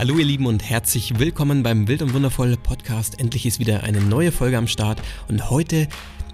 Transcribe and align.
Hallo 0.00 0.16
ihr 0.16 0.24
Lieben 0.24 0.46
und 0.46 0.62
herzlich 0.64 1.18
willkommen 1.18 1.62
beim 1.62 1.86
Wild 1.86 2.00
und 2.00 2.14
Wundervoll 2.14 2.56
Podcast. 2.56 3.20
Endlich 3.20 3.44
ist 3.44 3.58
wieder 3.58 3.82
eine 3.82 4.00
neue 4.00 4.32
Folge 4.32 4.56
am 4.56 4.66
Start 4.66 4.98
und 5.28 5.50
heute, 5.50 5.88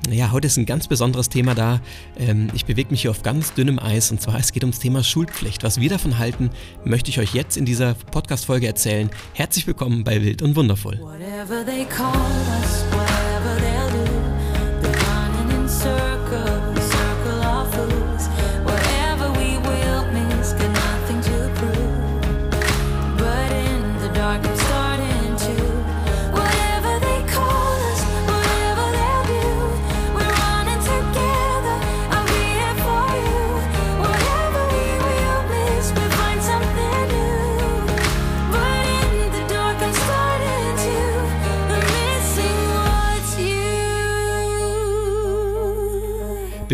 ja, 0.08 0.30
heute 0.30 0.46
ist 0.46 0.56
ein 0.56 0.66
ganz 0.66 0.86
besonderes 0.86 1.30
Thema 1.30 1.56
da. 1.56 1.80
Ähm, 2.16 2.46
ich 2.54 2.64
bewege 2.64 2.92
mich 2.92 3.02
hier 3.02 3.10
auf 3.10 3.24
ganz 3.24 3.54
dünnem 3.54 3.80
Eis 3.80 4.12
und 4.12 4.22
zwar 4.22 4.38
es 4.38 4.52
geht 4.52 4.62
ums 4.62 4.78
Thema 4.78 5.02
Schulpflicht. 5.02 5.64
Was 5.64 5.80
wir 5.80 5.90
davon 5.90 6.16
halten, 6.16 6.50
möchte 6.84 7.10
ich 7.10 7.18
euch 7.18 7.34
jetzt 7.34 7.56
in 7.56 7.64
dieser 7.64 7.94
Podcast-Folge 7.94 8.68
erzählen. 8.68 9.10
Herzlich 9.32 9.66
willkommen 9.66 10.04
bei 10.04 10.22
Wild 10.22 10.42
und 10.42 10.54
Wundervoll. 10.54 11.00
Whatever 11.00 11.66
they 11.66 11.86
call 11.86 12.14
us, 12.62 12.95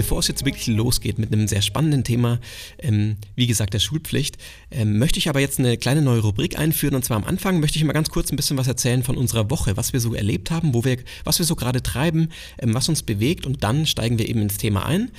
Bevor 0.02 0.18
es 0.18 0.26
jetzt 0.26 0.44
wirklich 0.44 0.66
losgeht 0.66 1.20
mit 1.20 1.32
einem 1.32 1.46
sehr 1.46 1.62
spannenden 1.62 2.02
Thema, 2.02 2.40
ähm, 2.80 3.18
wie 3.36 3.46
gesagt, 3.46 3.72
der 3.72 3.78
Schulpflicht, 3.78 4.36
ähm, 4.72 4.98
möchte 4.98 5.20
ich 5.20 5.28
aber 5.28 5.38
jetzt 5.38 5.60
eine 5.60 5.76
kleine 5.76 6.02
neue 6.02 6.18
Rubrik 6.18 6.58
einführen. 6.58 6.96
Und 6.96 7.04
zwar 7.04 7.18
am 7.18 7.22
Anfang 7.22 7.60
möchte 7.60 7.78
ich 7.78 7.84
mal 7.84 7.92
ganz 7.92 8.10
kurz 8.10 8.32
ein 8.32 8.36
bisschen 8.36 8.56
was 8.56 8.66
erzählen 8.66 9.04
von 9.04 9.16
unserer 9.16 9.48
Woche, 9.48 9.76
was 9.76 9.92
wir 9.92 10.00
so 10.00 10.12
erlebt 10.12 10.50
haben, 10.50 10.74
wo 10.74 10.84
wir, 10.84 10.96
was 11.22 11.38
wir 11.38 11.46
so 11.46 11.54
gerade 11.54 11.84
treiben, 11.84 12.30
ähm, 12.58 12.74
was 12.74 12.88
uns 12.88 13.04
bewegt 13.04 13.46
und 13.46 13.62
dann 13.62 13.86
steigen 13.86 14.18
wir 14.18 14.28
eben 14.28 14.42
ins 14.42 14.56
Thema 14.56 14.86
ein. 14.86 15.12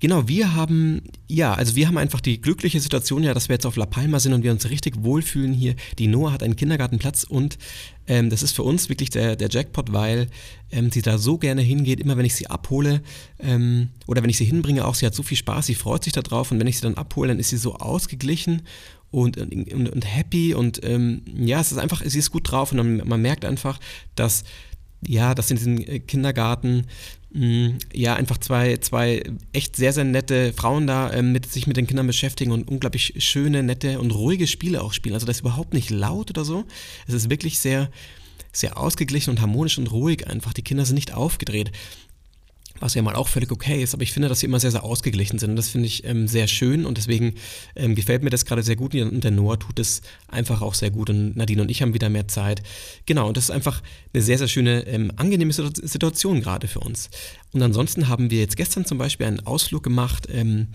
Genau, 0.00 0.28
wir 0.28 0.54
haben, 0.54 1.02
ja, 1.26 1.54
also 1.54 1.74
wir 1.74 1.88
haben 1.88 1.98
einfach 1.98 2.20
die 2.20 2.40
glückliche 2.40 2.78
Situation 2.78 3.24
ja, 3.24 3.34
dass 3.34 3.48
wir 3.48 3.54
jetzt 3.54 3.66
auf 3.66 3.74
La 3.74 3.86
Palma 3.86 4.20
sind 4.20 4.32
und 4.32 4.44
wir 4.44 4.52
uns 4.52 4.70
richtig 4.70 5.02
wohlfühlen 5.02 5.52
hier. 5.52 5.74
Die 5.98 6.06
Noah 6.06 6.32
hat 6.32 6.44
einen 6.44 6.54
Kindergartenplatz 6.54 7.24
und 7.24 7.58
ähm, 8.06 8.30
das 8.30 8.44
ist 8.44 8.52
für 8.52 8.62
uns 8.62 8.88
wirklich 8.88 9.10
der, 9.10 9.34
der 9.34 9.48
Jackpot, 9.48 9.92
weil 9.92 10.28
ähm, 10.70 10.92
sie 10.92 11.02
da 11.02 11.18
so 11.18 11.36
gerne 11.36 11.62
hingeht, 11.62 11.98
immer 11.98 12.16
wenn 12.16 12.26
ich 12.26 12.36
sie 12.36 12.46
abhole 12.46 13.02
ähm, 13.40 13.88
oder 14.06 14.22
wenn 14.22 14.30
ich 14.30 14.38
sie 14.38 14.44
hinbringe 14.44 14.86
auch, 14.86 14.94
sie 14.94 15.04
hat 15.04 15.16
so 15.16 15.24
viel 15.24 15.36
Spaß, 15.36 15.66
sie 15.66 15.74
freut 15.74 16.04
sich 16.04 16.12
darauf 16.12 16.52
und 16.52 16.60
wenn 16.60 16.68
ich 16.68 16.76
sie 16.76 16.82
dann 16.82 16.94
abhole, 16.94 17.28
dann 17.28 17.40
ist 17.40 17.48
sie 17.48 17.56
so 17.56 17.74
ausgeglichen 17.74 18.62
und, 19.10 19.36
und, 19.36 19.88
und 19.88 20.04
happy 20.04 20.54
und 20.54 20.84
ähm, 20.84 21.22
ja, 21.34 21.60
es 21.60 21.72
ist 21.72 21.78
einfach, 21.78 22.02
sie 22.04 22.18
ist 22.20 22.30
gut 22.30 22.50
drauf 22.50 22.70
und 22.70 22.78
dann, 22.78 23.02
man 23.04 23.20
merkt 23.20 23.44
einfach, 23.44 23.80
dass 24.14 24.44
ja, 25.06 25.34
dass 25.34 25.50
in 25.50 25.56
diesem 25.56 25.78
äh, 25.78 26.00
Kindergarten 26.00 26.86
ja 27.30 28.14
einfach 28.14 28.38
zwei, 28.38 28.78
zwei 28.78 29.22
echt 29.52 29.76
sehr, 29.76 29.92
sehr 29.92 30.04
nette 30.04 30.52
Frauen 30.54 30.86
da 30.86 31.10
äh, 31.10 31.22
mit 31.22 31.50
sich 31.50 31.66
mit 31.66 31.76
den 31.76 31.86
Kindern 31.86 32.06
beschäftigen 32.06 32.52
und 32.52 32.68
unglaublich 32.68 33.14
schöne, 33.18 33.62
nette 33.62 34.00
und 34.00 34.12
ruhige 34.12 34.46
Spiele 34.46 34.82
auch 34.82 34.94
spielen. 34.94 35.14
Also 35.14 35.26
das 35.26 35.36
ist 35.36 35.40
überhaupt 35.42 35.74
nicht 35.74 35.90
laut 35.90 36.30
oder 36.30 36.44
so. 36.44 36.64
Es 37.06 37.14
ist 37.14 37.28
wirklich 37.28 37.58
sehr, 37.58 37.90
sehr 38.52 38.78
ausgeglichen 38.78 39.30
und 39.30 39.40
harmonisch 39.42 39.78
und 39.78 39.92
ruhig 39.92 40.26
einfach. 40.26 40.54
Die 40.54 40.62
Kinder 40.62 40.86
sind 40.86 40.94
nicht 40.94 41.12
aufgedreht 41.12 41.70
was 42.80 42.94
ja 42.94 43.02
mal 43.02 43.14
auch 43.14 43.28
völlig 43.28 43.50
okay 43.50 43.82
ist, 43.82 43.94
aber 43.94 44.02
ich 44.02 44.12
finde, 44.12 44.28
dass 44.28 44.40
sie 44.40 44.46
immer 44.46 44.60
sehr, 44.60 44.70
sehr 44.70 44.84
ausgeglichen 44.84 45.38
sind 45.38 45.50
und 45.50 45.56
das 45.56 45.68
finde 45.68 45.86
ich 45.86 46.04
ähm, 46.04 46.28
sehr 46.28 46.46
schön 46.46 46.84
und 46.84 46.98
deswegen 46.98 47.34
ähm, 47.76 47.94
gefällt 47.94 48.22
mir 48.22 48.30
das 48.30 48.44
gerade 48.44 48.62
sehr 48.62 48.76
gut 48.76 48.94
und 48.94 49.22
der 49.24 49.30
Noah 49.30 49.58
tut 49.58 49.78
es 49.78 50.02
einfach 50.28 50.62
auch 50.62 50.74
sehr 50.74 50.90
gut 50.90 51.10
und 51.10 51.36
Nadine 51.36 51.62
und 51.62 51.70
ich 51.70 51.82
haben 51.82 51.94
wieder 51.94 52.08
mehr 52.08 52.28
Zeit. 52.28 52.62
Genau, 53.06 53.28
und 53.28 53.36
das 53.36 53.44
ist 53.44 53.50
einfach 53.50 53.82
eine 54.12 54.22
sehr, 54.22 54.38
sehr 54.38 54.48
schöne, 54.48 54.86
ähm, 54.86 55.12
angenehme 55.16 55.52
Situation 55.52 56.40
gerade 56.40 56.68
für 56.68 56.80
uns. 56.80 57.10
Und 57.52 57.62
ansonsten 57.62 58.08
haben 58.08 58.30
wir 58.30 58.40
jetzt 58.40 58.56
gestern 58.56 58.84
zum 58.84 58.98
Beispiel 58.98 59.26
einen 59.26 59.46
Ausflug 59.46 59.82
gemacht, 59.82 60.28
ähm, 60.30 60.68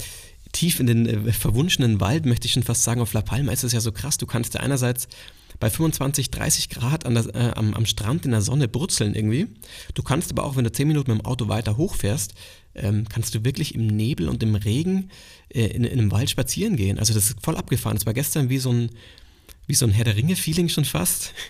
tief 0.51 0.79
in 0.79 0.87
den 0.87 1.05
äh, 1.05 1.31
verwunschenen 1.33 1.99
Wald, 1.99 2.25
möchte 2.25 2.45
ich 2.45 2.53
schon 2.53 2.63
fast 2.63 2.83
sagen. 2.83 3.01
Auf 3.01 3.13
La 3.13 3.21
Palma 3.21 3.51
ist 3.51 3.63
es 3.63 3.73
ja 3.73 3.81
so 3.81 3.91
krass, 3.91 4.17
du 4.17 4.25
kannst 4.25 4.53
ja 4.53 4.61
einerseits 4.61 5.07
bei 5.59 5.69
25, 5.69 6.31
30 6.31 6.69
Grad 6.69 7.03
der, 7.03 7.35
äh, 7.35 7.51
am, 7.55 7.73
am, 7.73 7.85
Strand 7.85 8.25
in 8.25 8.31
der 8.31 8.41
Sonne 8.41 8.67
brutzeln 8.67 9.15
irgendwie. 9.15 9.47
Du 9.93 10.03
kannst 10.03 10.31
aber 10.31 10.43
auch, 10.43 10.55
wenn 10.55 10.63
du 10.63 10.71
10 10.71 10.87
Minuten 10.87 11.11
mit 11.11 11.21
dem 11.21 11.25
Auto 11.25 11.47
weiter 11.47 11.77
hochfährst, 11.77 12.33
ähm, 12.75 13.05
kannst 13.07 13.35
du 13.35 13.43
wirklich 13.43 13.75
im 13.75 13.87
Nebel 13.87 14.29
und 14.29 14.41
im 14.43 14.55
Regen 14.55 15.09
äh, 15.49 15.65
in, 15.65 15.83
in 15.83 15.99
einem 15.99 16.11
Wald 16.11 16.29
spazieren 16.29 16.75
gehen. 16.75 16.99
Also 16.99 17.13
das 17.13 17.29
ist 17.29 17.41
voll 17.41 17.57
abgefahren. 17.57 17.97
Es 17.97 18.05
war 18.05 18.13
gestern 18.13 18.49
wie 18.49 18.57
so 18.57 18.71
ein, 18.71 18.89
wie 19.67 19.75
so 19.75 19.85
ein 19.85 19.91
Herr 19.91 20.05
der 20.05 20.15
Ringe-Feeling 20.15 20.69
schon 20.69 20.85
fast. 20.85 21.33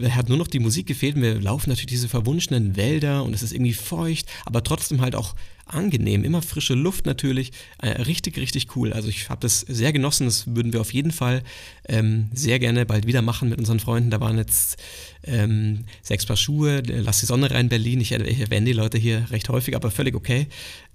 Er 0.00 0.14
hat 0.14 0.28
nur 0.28 0.38
noch 0.38 0.46
die 0.46 0.60
Musik 0.60 0.86
gefehlt 0.86 1.16
wir 1.16 1.40
laufen 1.40 1.70
natürlich 1.70 1.90
diese 1.90 2.08
verwunschenen 2.08 2.76
Wälder 2.76 3.24
und 3.24 3.34
es 3.34 3.42
ist 3.42 3.52
irgendwie 3.52 3.72
feucht, 3.72 4.28
aber 4.44 4.62
trotzdem 4.62 5.00
halt 5.00 5.16
auch 5.16 5.34
angenehm, 5.68 6.24
immer 6.24 6.42
frische 6.42 6.74
Luft 6.74 7.06
natürlich, 7.06 7.52
äh, 7.80 8.02
richtig, 8.02 8.36
richtig 8.38 8.76
cool. 8.76 8.92
Also 8.92 9.08
ich 9.08 9.30
habe 9.30 9.40
das 9.40 9.60
sehr 9.60 9.92
genossen, 9.92 10.26
das 10.26 10.54
würden 10.54 10.72
wir 10.72 10.80
auf 10.80 10.92
jeden 10.92 11.12
Fall 11.12 11.42
ähm, 11.88 12.28
sehr 12.32 12.58
gerne 12.58 12.86
bald 12.86 13.06
wieder 13.06 13.22
machen 13.22 13.48
mit 13.48 13.58
unseren 13.58 13.80
Freunden. 13.80 14.10
Da 14.10 14.20
waren 14.20 14.38
jetzt 14.38 14.78
ähm, 15.24 15.84
sechs 16.02 16.26
Paar 16.26 16.36
Schuhe, 16.36 16.78
äh, 16.78 17.00
lass 17.00 17.20
die 17.20 17.26
Sonne 17.26 17.50
rein 17.50 17.68
Berlin, 17.68 18.00
ich, 18.00 18.12
ich 18.12 18.40
erwähne 18.40 18.66
die 18.66 18.72
Leute 18.72 18.98
hier 18.98 19.26
recht 19.30 19.48
häufig, 19.48 19.76
aber 19.76 19.90
völlig 19.90 20.14
okay. 20.14 20.46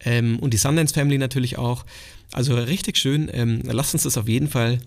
Ähm, 0.03 0.39
und 0.39 0.53
die 0.53 0.57
Sundance 0.57 0.93
Family 0.93 1.17
natürlich 1.17 1.57
auch. 1.57 1.85
Also 2.31 2.55
richtig 2.55 2.97
schön, 2.97 3.29
ähm, 3.31 3.61
lasst 3.63 3.93
uns 3.93 4.03
das 4.03 4.17
auf 4.17 4.27
jeden 4.27 4.47
Fall 4.47 4.79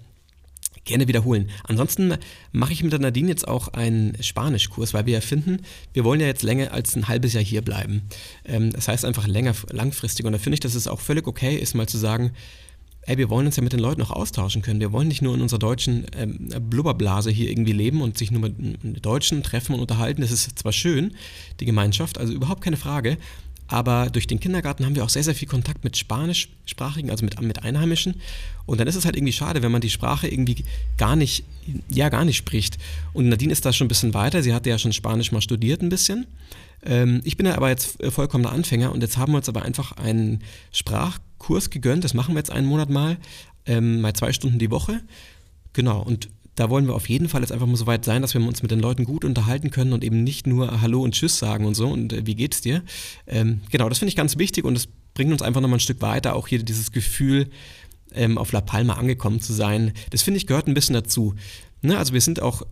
gerne 0.86 1.06
wiederholen. 1.06 1.50
Ansonsten 1.64 2.14
mache 2.52 2.72
ich 2.72 2.82
mit 2.82 2.92
der 2.92 3.00
Nadine 3.00 3.28
jetzt 3.28 3.46
auch 3.46 3.68
einen 3.68 4.16
Spanischkurs, 4.22 4.94
weil 4.94 5.04
wir 5.04 5.14
ja 5.14 5.20
finden, 5.20 5.58
wir 5.92 6.04
wollen 6.04 6.20
ja 6.20 6.26
jetzt 6.26 6.42
länger 6.42 6.72
als 6.72 6.96
ein 6.96 7.08
halbes 7.08 7.34
Jahr 7.34 7.44
hier 7.44 7.60
bleiben. 7.60 8.02
Ähm, 8.44 8.72
das 8.72 8.88
heißt 8.88 9.04
einfach 9.04 9.26
länger, 9.26 9.54
langfristig. 9.70 10.24
Und 10.24 10.32
da 10.32 10.38
finde 10.38 10.54
ich, 10.54 10.60
dass 10.60 10.74
es 10.74 10.88
auch 10.88 11.00
völlig 11.00 11.26
okay 11.26 11.56
ist, 11.56 11.74
mal 11.74 11.86
zu 11.86 11.98
sagen, 11.98 12.32
ey, 13.02 13.18
wir 13.18 13.30
wollen 13.30 13.46
uns 13.46 13.56
ja 13.56 13.62
mit 13.62 13.72
den 13.72 13.80
Leuten 13.80 14.02
auch 14.02 14.10
austauschen 14.10 14.62
können. 14.62 14.80
Wir 14.80 14.92
wollen 14.92 15.08
nicht 15.08 15.22
nur 15.22 15.34
in 15.34 15.40
unserer 15.40 15.60
deutschen 15.60 16.06
ähm, 16.16 16.48
Blubberblase 16.60 17.30
hier 17.30 17.50
irgendwie 17.50 17.72
leben 17.72 18.02
und 18.02 18.18
sich 18.18 18.30
nur 18.30 18.42
mit 18.42 19.04
Deutschen 19.04 19.42
treffen 19.42 19.74
und 19.74 19.80
unterhalten. 19.80 20.22
Das 20.22 20.32
ist 20.32 20.58
zwar 20.58 20.72
schön, 20.72 21.14
die 21.60 21.66
Gemeinschaft, 21.66 22.18
also 22.18 22.32
überhaupt 22.32 22.62
keine 22.62 22.76
Frage, 22.76 23.16
aber 23.68 24.10
durch 24.10 24.26
den 24.26 24.40
Kindergarten 24.40 24.84
haben 24.84 24.94
wir 24.94 25.04
auch 25.04 25.08
sehr, 25.08 25.24
sehr 25.24 25.34
viel 25.34 25.48
Kontakt 25.48 25.84
mit 25.84 25.96
Spanischsprachigen, 25.96 27.10
also 27.10 27.24
mit, 27.24 27.40
mit 27.40 27.62
Einheimischen. 27.62 28.20
Und 28.64 28.78
dann 28.78 28.86
ist 28.86 28.96
es 28.96 29.04
halt 29.04 29.16
irgendwie 29.16 29.32
schade, 29.32 29.62
wenn 29.62 29.72
man 29.72 29.80
die 29.80 29.90
Sprache 29.90 30.28
irgendwie 30.28 30.64
gar 30.96 31.16
nicht, 31.16 31.44
ja, 31.88 32.08
gar 32.08 32.24
nicht 32.24 32.36
spricht. 32.36 32.78
Und 33.12 33.28
Nadine 33.28 33.52
ist 33.52 33.64
da 33.64 33.72
schon 33.72 33.86
ein 33.86 33.88
bisschen 33.88 34.14
weiter. 34.14 34.42
Sie 34.42 34.54
hatte 34.54 34.70
ja 34.70 34.78
schon 34.78 34.92
Spanisch 34.92 35.32
mal 35.32 35.40
studiert 35.40 35.82
ein 35.82 35.88
bisschen. 35.88 36.26
Ähm, 36.84 37.20
ich 37.24 37.36
bin 37.36 37.46
ja 37.46 37.56
aber 37.56 37.68
jetzt 37.68 38.00
äh, 38.02 38.10
vollkommener 38.10 38.52
Anfänger 38.52 38.92
und 38.92 39.02
jetzt 39.02 39.16
haben 39.16 39.32
wir 39.32 39.38
uns 39.38 39.48
aber 39.48 39.62
einfach 39.62 39.92
einen 39.92 40.42
Sprachkurs 40.72 41.70
gegönnt. 41.70 42.04
Das 42.04 42.14
machen 42.14 42.34
wir 42.34 42.38
jetzt 42.38 42.50
einen 42.50 42.66
Monat 42.66 42.90
mal, 42.90 43.16
ähm, 43.66 44.00
mal 44.00 44.12
zwei 44.12 44.32
Stunden 44.32 44.58
die 44.58 44.70
Woche. 44.70 45.00
Genau. 45.72 46.00
Und 46.00 46.28
da 46.56 46.70
wollen 46.70 46.86
wir 46.86 46.94
auf 46.94 47.08
jeden 47.08 47.28
Fall 47.28 47.42
jetzt 47.42 47.52
einfach 47.52 47.66
mal 47.66 47.76
so 47.76 47.86
weit 47.86 48.04
sein, 48.04 48.22
dass 48.22 48.34
wir 48.34 48.44
uns 48.44 48.62
mit 48.62 48.70
den 48.70 48.80
Leuten 48.80 49.04
gut 49.04 49.24
unterhalten 49.24 49.70
können 49.70 49.92
und 49.92 50.02
eben 50.02 50.24
nicht 50.24 50.46
nur 50.46 50.80
Hallo 50.80 51.02
und 51.02 51.14
Tschüss 51.14 51.38
sagen 51.38 51.66
und 51.66 51.74
so 51.74 51.86
und 51.88 52.12
äh, 52.12 52.26
wie 52.26 52.34
geht's 52.34 52.60
dir. 52.60 52.82
Ähm, 53.26 53.60
genau, 53.70 53.88
das 53.88 53.98
finde 53.98 54.08
ich 54.08 54.16
ganz 54.16 54.38
wichtig 54.38 54.64
und 54.64 54.74
das 54.74 54.88
bringt 55.14 55.32
uns 55.32 55.42
einfach 55.42 55.60
nochmal 55.60 55.76
ein 55.76 55.80
Stück 55.80 56.02
weiter, 56.02 56.34
auch 56.34 56.48
hier 56.48 56.62
dieses 56.62 56.92
Gefühl, 56.92 57.50
ähm, 58.14 58.38
auf 58.38 58.52
La 58.52 58.60
Palma 58.60 58.94
angekommen 58.94 59.40
zu 59.40 59.52
sein. 59.52 59.92
Das 60.10 60.22
finde 60.22 60.38
ich 60.38 60.46
gehört 60.46 60.66
ein 60.66 60.74
bisschen 60.74 60.94
dazu. 60.94 61.34
Ne? 61.82 61.96
Also 61.98 62.14
wir 62.14 62.20
sind 62.20 62.40
auch 62.40 62.62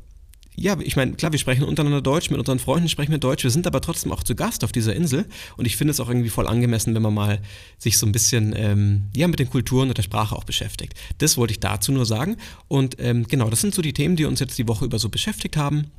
ja, 0.56 0.76
ich 0.80 0.96
meine, 0.96 1.14
klar, 1.14 1.32
wir 1.32 1.38
sprechen 1.38 1.64
untereinander 1.64 2.00
Deutsch, 2.00 2.30
mit 2.30 2.38
unseren 2.38 2.58
Freunden 2.58 2.88
sprechen 2.88 3.10
wir 3.10 3.18
Deutsch, 3.18 3.42
wir 3.42 3.50
sind 3.50 3.66
aber 3.66 3.80
trotzdem 3.80 4.12
auch 4.12 4.22
zu 4.22 4.34
Gast 4.34 4.62
auf 4.62 4.72
dieser 4.72 4.94
Insel 4.94 5.26
und 5.56 5.64
ich 5.66 5.76
finde 5.76 5.90
es 5.90 6.00
auch 6.00 6.08
irgendwie 6.08 6.28
voll 6.28 6.46
angemessen, 6.46 6.94
wenn 6.94 7.02
man 7.02 7.14
mal 7.14 7.40
sich 7.78 7.98
so 7.98 8.06
ein 8.06 8.12
bisschen 8.12 8.54
ähm, 8.56 9.06
ja, 9.14 9.26
mit 9.26 9.40
den 9.40 9.50
Kulturen 9.50 9.88
und 9.88 9.98
der 9.98 10.02
Sprache 10.02 10.36
auch 10.36 10.44
beschäftigt. 10.44 10.94
Das 11.18 11.36
wollte 11.36 11.52
ich 11.52 11.60
dazu 11.60 11.92
nur 11.92 12.06
sagen 12.06 12.36
und 12.68 12.96
ähm, 13.00 13.26
genau, 13.26 13.50
das 13.50 13.60
sind 13.60 13.74
so 13.74 13.82
die 13.82 13.92
Themen, 13.92 14.16
die 14.16 14.26
uns 14.26 14.40
jetzt 14.40 14.56
die 14.58 14.68
Woche 14.68 14.84
über 14.84 14.98
so 14.98 15.08
beschäftigt 15.08 15.56
haben. 15.56 15.90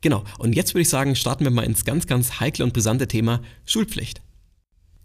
Genau, 0.00 0.24
und 0.38 0.54
jetzt 0.54 0.72
würde 0.72 0.82
ich 0.82 0.88
sagen, 0.88 1.14
starten 1.14 1.44
wir 1.44 1.50
mal 1.50 1.64
ins 1.64 1.84
ganz, 1.84 2.06
ganz 2.06 2.40
heikle 2.40 2.64
und 2.64 2.72
brisante 2.72 3.06
Thema 3.08 3.42
Schulpflicht. 3.66 4.22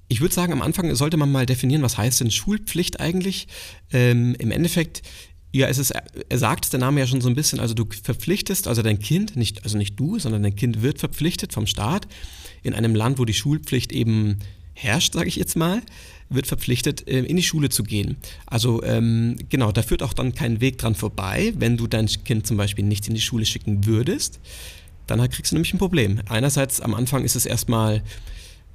Ich 0.08 0.22
würde 0.22 0.34
sagen, 0.34 0.54
am 0.54 0.62
Anfang 0.62 0.94
sollte 0.96 1.18
man 1.18 1.32
mal 1.32 1.46
definieren, 1.46 1.82
was 1.82 1.98
heißt 1.98 2.22
denn 2.22 2.32
Schulpflicht 2.32 3.00
eigentlich? 3.00 3.48
Ähm, 3.92 4.36
Im 4.36 4.52
Endeffekt 4.52 5.02
ja, 5.56 5.68
es 5.68 5.78
ist, 5.78 5.92
er 5.92 6.38
sagt 6.38 6.74
der 6.74 6.82
Name 6.82 7.00
ja 7.00 7.08
schon 7.08 7.22
so 7.22 7.30
ein 7.30 7.36
bisschen, 7.36 7.62
also 7.62 7.74
du 7.74 7.86
verpflichtest, 8.04 8.68
also 8.68 8.82
dein 8.82 9.00
Kind, 9.00 9.38
nicht, 9.38 9.64
also 9.64 9.78
nicht 9.78 9.98
du, 9.98 10.20
sondern 10.20 10.44
dein 10.44 10.56
Kind 10.56 10.82
wird 10.82 11.00
verpflichtet 11.00 11.54
vom 11.54 11.66
Staat 11.66 12.08
in 12.62 12.74
einem 12.74 12.94
Land, 12.94 13.20
wo 13.20 13.26
die 13.26 13.34
Schulpflicht 13.34 13.94
eben 13.94 14.40
herrscht, 14.74 15.14
sage 15.14 15.30
ich 15.30 15.38
jetzt 15.38 15.56
mal, 15.56 15.82
wird 16.28 16.46
verpflichtet, 16.48 17.08
äh, 17.08 17.20
in 17.20 17.38
die 17.38 17.44
Schule 17.44 17.70
zu 17.70 17.84
gehen. 17.84 18.18
Also 18.46 18.84
ähm, 18.84 19.38
genau, 19.48 19.72
da 19.72 19.82
führt 19.82 20.04
auch 20.04 20.12
dann 20.12 20.36
kein 20.36 20.60
Weg 20.60 20.78
dran 20.78 20.94
vorbei, 20.94 21.54
wenn 21.58 21.78
du 21.78 21.88
dein 21.88 22.08
Kind 22.08 22.46
zum 22.46 22.58
Beispiel 22.58 22.84
nicht 22.84 23.08
in 23.08 23.16
die 23.16 23.22
Schule 23.22 23.46
schicken 23.46 23.86
würdest, 23.86 24.42
dann 25.08 25.20
kriegst 25.30 25.54
du 25.54 25.56
nämlich 25.56 25.74
ein 25.74 25.80
Problem. 25.80 26.20
Einerseits 26.28 26.82
am 26.82 26.94
Anfang 26.94 27.24
ist 27.24 27.38
es 27.38 27.46
erstmal 27.46 28.04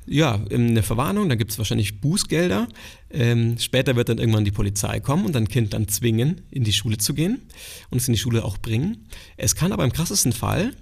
ja, 0.06 0.40
eine 0.50 0.82
Verwarnung, 0.82 1.28
dann 1.28 1.38
gibt 1.38 1.52
es 1.52 1.58
wahrscheinlich 1.58 2.00
Bußgelder. 2.00 2.68
Ähm, 3.10 3.58
später 3.58 3.96
wird 3.96 4.08
dann 4.08 4.18
irgendwann 4.18 4.44
die 4.44 4.50
Polizei 4.50 5.00
kommen 5.00 5.26
und 5.26 5.34
dein 5.34 5.48
Kind 5.48 5.74
dann 5.74 5.88
zwingen, 5.88 6.42
in 6.50 6.64
die 6.64 6.72
Schule 6.72 6.98
zu 6.98 7.14
gehen 7.14 7.42
und 7.90 7.98
es 7.98 8.08
in 8.08 8.14
die 8.14 8.20
Schule 8.20 8.44
auch 8.44 8.58
bringen. 8.58 9.06
Es 9.36 9.54
kann 9.54 9.72
aber 9.72 9.84
im 9.84 9.92
krassesten 9.92 10.32
Fall 10.32 10.72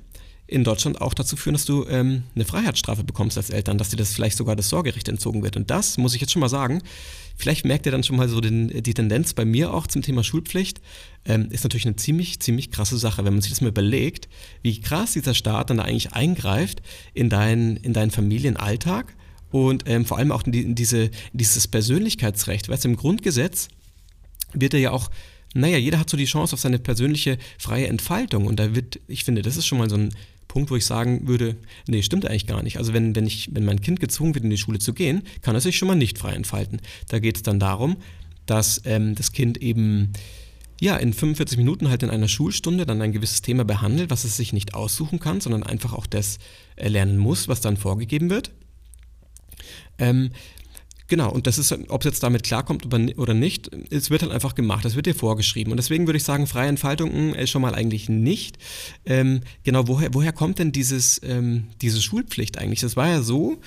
in 0.48 0.64
Deutschland 0.64 1.02
auch 1.02 1.12
dazu 1.12 1.36
führen, 1.36 1.52
dass 1.52 1.66
du 1.66 1.86
ähm, 1.88 2.22
eine 2.34 2.46
Freiheitsstrafe 2.46 3.04
bekommst 3.04 3.36
als 3.36 3.50
Eltern, 3.50 3.76
dass 3.76 3.90
dir 3.90 3.96
das 3.96 4.14
vielleicht 4.14 4.36
sogar 4.36 4.56
das 4.56 4.70
Sorgerecht 4.70 5.06
entzogen 5.08 5.42
wird. 5.42 5.58
Und 5.58 5.70
das 5.70 5.98
muss 5.98 6.14
ich 6.14 6.22
jetzt 6.22 6.32
schon 6.32 6.40
mal 6.40 6.48
sagen. 6.48 6.82
Vielleicht 7.36 7.66
merkt 7.66 7.84
ihr 7.84 7.92
dann 7.92 8.02
schon 8.02 8.16
mal 8.16 8.30
so 8.30 8.40
den, 8.40 8.82
die 8.82 8.94
Tendenz 8.94 9.34
bei 9.34 9.44
mir 9.44 9.72
auch 9.74 9.86
zum 9.86 10.00
Thema 10.00 10.24
Schulpflicht. 10.24 10.80
Ähm, 11.26 11.48
ist 11.50 11.64
natürlich 11.64 11.84
eine 11.84 11.96
ziemlich, 11.96 12.40
ziemlich 12.40 12.70
krasse 12.70 12.96
Sache, 12.96 13.26
wenn 13.26 13.34
man 13.34 13.42
sich 13.42 13.50
das 13.50 13.60
mal 13.60 13.68
überlegt, 13.68 14.28
wie 14.62 14.80
krass 14.80 15.12
dieser 15.12 15.34
Staat 15.34 15.68
dann 15.68 15.76
da 15.76 15.84
eigentlich 15.84 16.14
eingreift 16.14 16.80
in, 17.12 17.28
dein, 17.28 17.76
in 17.76 17.92
deinen 17.92 18.10
Familienalltag 18.10 19.14
und 19.50 19.84
ähm, 19.86 20.06
vor 20.06 20.16
allem 20.16 20.32
auch 20.32 20.44
in, 20.44 20.52
die, 20.52 20.62
in 20.62 20.74
diese, 20.74 21.02
in 21.02 21.10
dieses 21.34 21.68
Persönlichkeitsrecht. 21.68 22.70
Weißt 22.70 22.84
du, 22.84 22.88
im 22.88 22.96
Grundgesetz 22.96 23.68
wird 24.54 24.72
er 24.72 24.80
ja 24.80 24.90
auch 24.92 25.10
naja, 25.54 25.78
jeder 25.78 25.98
hat 25.98 26.10
so 26.10 26.16
die 26.16 26.26
Chance 26.26 26.52
auf 26.52 26.60
seine 26.60 26.78
persönliche 26.78 27.38
freie 27.58 27.86
Entfaltung. 27.86 28.46
Und 28.46 28.60
da 28.60 28.74
wird, 28.74 29.00
ich 29.08 29.24
finde, 29.24 29.42
das 29.42 29.56
ist 29.56 29.66
schon 29.66 29.78
mal 29.78 29.88
so 29.88 29.96
ein 29.96 30.10
Punkt, 30.48 30.70
wo 30.70 30.76
ich 30.76 30.86
sagen 30.86 31.28
würde, 31.28 31.56
nee, 31.86 32.02
stimmt 32.02 32.26
eigentlich 32.26 32.46
gar 32.46 32.62
nicht. 32.62 32.78
Also 32.78 32.92
wenn, 32.94 33.14
wenn, 33.14 33.26
ich, 33.26 33.50
wenn 33.52 33.64
mein 33.64 33.80
Kind 33.80 34.00
gezwungen 34.00 34.34
wird, 34.34 34.44
in 34.44 34.50
die 34.50 34.58
Schule 34.58 34.78
zu 34.78 34.94
gehen, 34.94 35.22
kann 35.42 35.54
es 35.54 35.62
sich 35.62 35.76
schon 35.76 35.88
mal 35.88 35.94
nicht 35.94 36.18
frei 36.18 36.32
entfalten. 36.32 36.80
Da 37.08 37.18
geht 37.18 37.36
es 37.36 37.42
dann 37.42 37.60
darum, 37.60 37.98
dass 38.46 38.80
ähm, 38.86 39.14
das 39.14 39.32
Kind 39.32 39.58
eben 39.58 40.12
ja, 40.80 40.96
in 40.96 41.12
45 41.12 41.58
Minuten 41.58 41.90
halt 41.90 42.02
in 42.02 42.10
einer 42.10 42.28
Schulstunde 42.28 42.86
dann 42.86 43.02
ein 43.02 43.12
gewisses 43.12 43.42
Thema 43.42 43.64
behandelt, 43.64 44.10
was 44.10 44.24
es 44.24 44.36
sich 44.36 44.52
nicht 44.52 44.74
aussuchen 44.74 45.18
kann, 45.18 45.40
sondern 45.40 45.64
einfach 45.64 45.92
auch 45.92 46.06
das 46.06 46.38
lernen 46.76 47.18
muss, 47.18 47.48
was 47.48 47.60
dann 47.60 47.76
vorgegeben 47.76 48.30
wird. 48.30 48.52
Ähm, 49.98 50.30
Genau, 51.08 51.31
und 51.32 51.46
das 51.46 51.58
ist, 51.58 51.72
ob 51.88 52.02
es 52.02 52.05
jetzt 52.05 52.22
damit 52.22 52.43
klarkommt 52.43 52.87
oder 52.87 53.34
nicht, 53.34 53.70
es 53.90 54.10
wird 54.10 54.22
halt 54.22 54.31
einfach 54.31 54.55
gemacht, 54.55 54.84
es 54.84 54.94
wird 54.94 55.06
dir 55.06 55.14
vorgeschrieben. 55.14 55.72
Und 55.72 55.78
deswegen 55.78 56.06
würde 56.06 56.19
ich 56.19 56.25
sagen, 56.25 56.46
freie 56.46 56.69
Entfaltung 56.69 57.34
äh, 57.34 57.46
schon 57.46 57.62
mal 57.62 57.75
eigentlich 57.75 58.10
nicht. 58.10 58.58
Ähm, 59.06 59.40
genau, 59.64 59.88
woher, 59.88 60.12
woher 60.12 60.32
kommt 60.32 60.58
denn 60.58 60.70
dieses, 60.70 61.20
ähm, 61.25 61.64
diese 61.81 62.02
Schulpflicht 62.02 62.58
eigentlich? 62.58 62.81
Das 62.81 62.96
war 62.96 63.08
ja 63.08 63.22
so, 63.22 63.58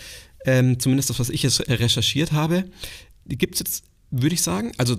ähm, 0.46 0.80
zumindest 0.80 1.10
das, 1.10 1.20
was 1.20 1.30
ich 1.30 1.42
jetzt 1.42 1.68
recherchiert 1.68 2.32
habe, 2.32 2.66
gibt 3.26 3.56
es 3.56 3.60
jetzt 3.60 3.84
würde 4.12 4.36
ich 4.36 4.42
sagen. 4.42 4.74
Also 4.78 4.98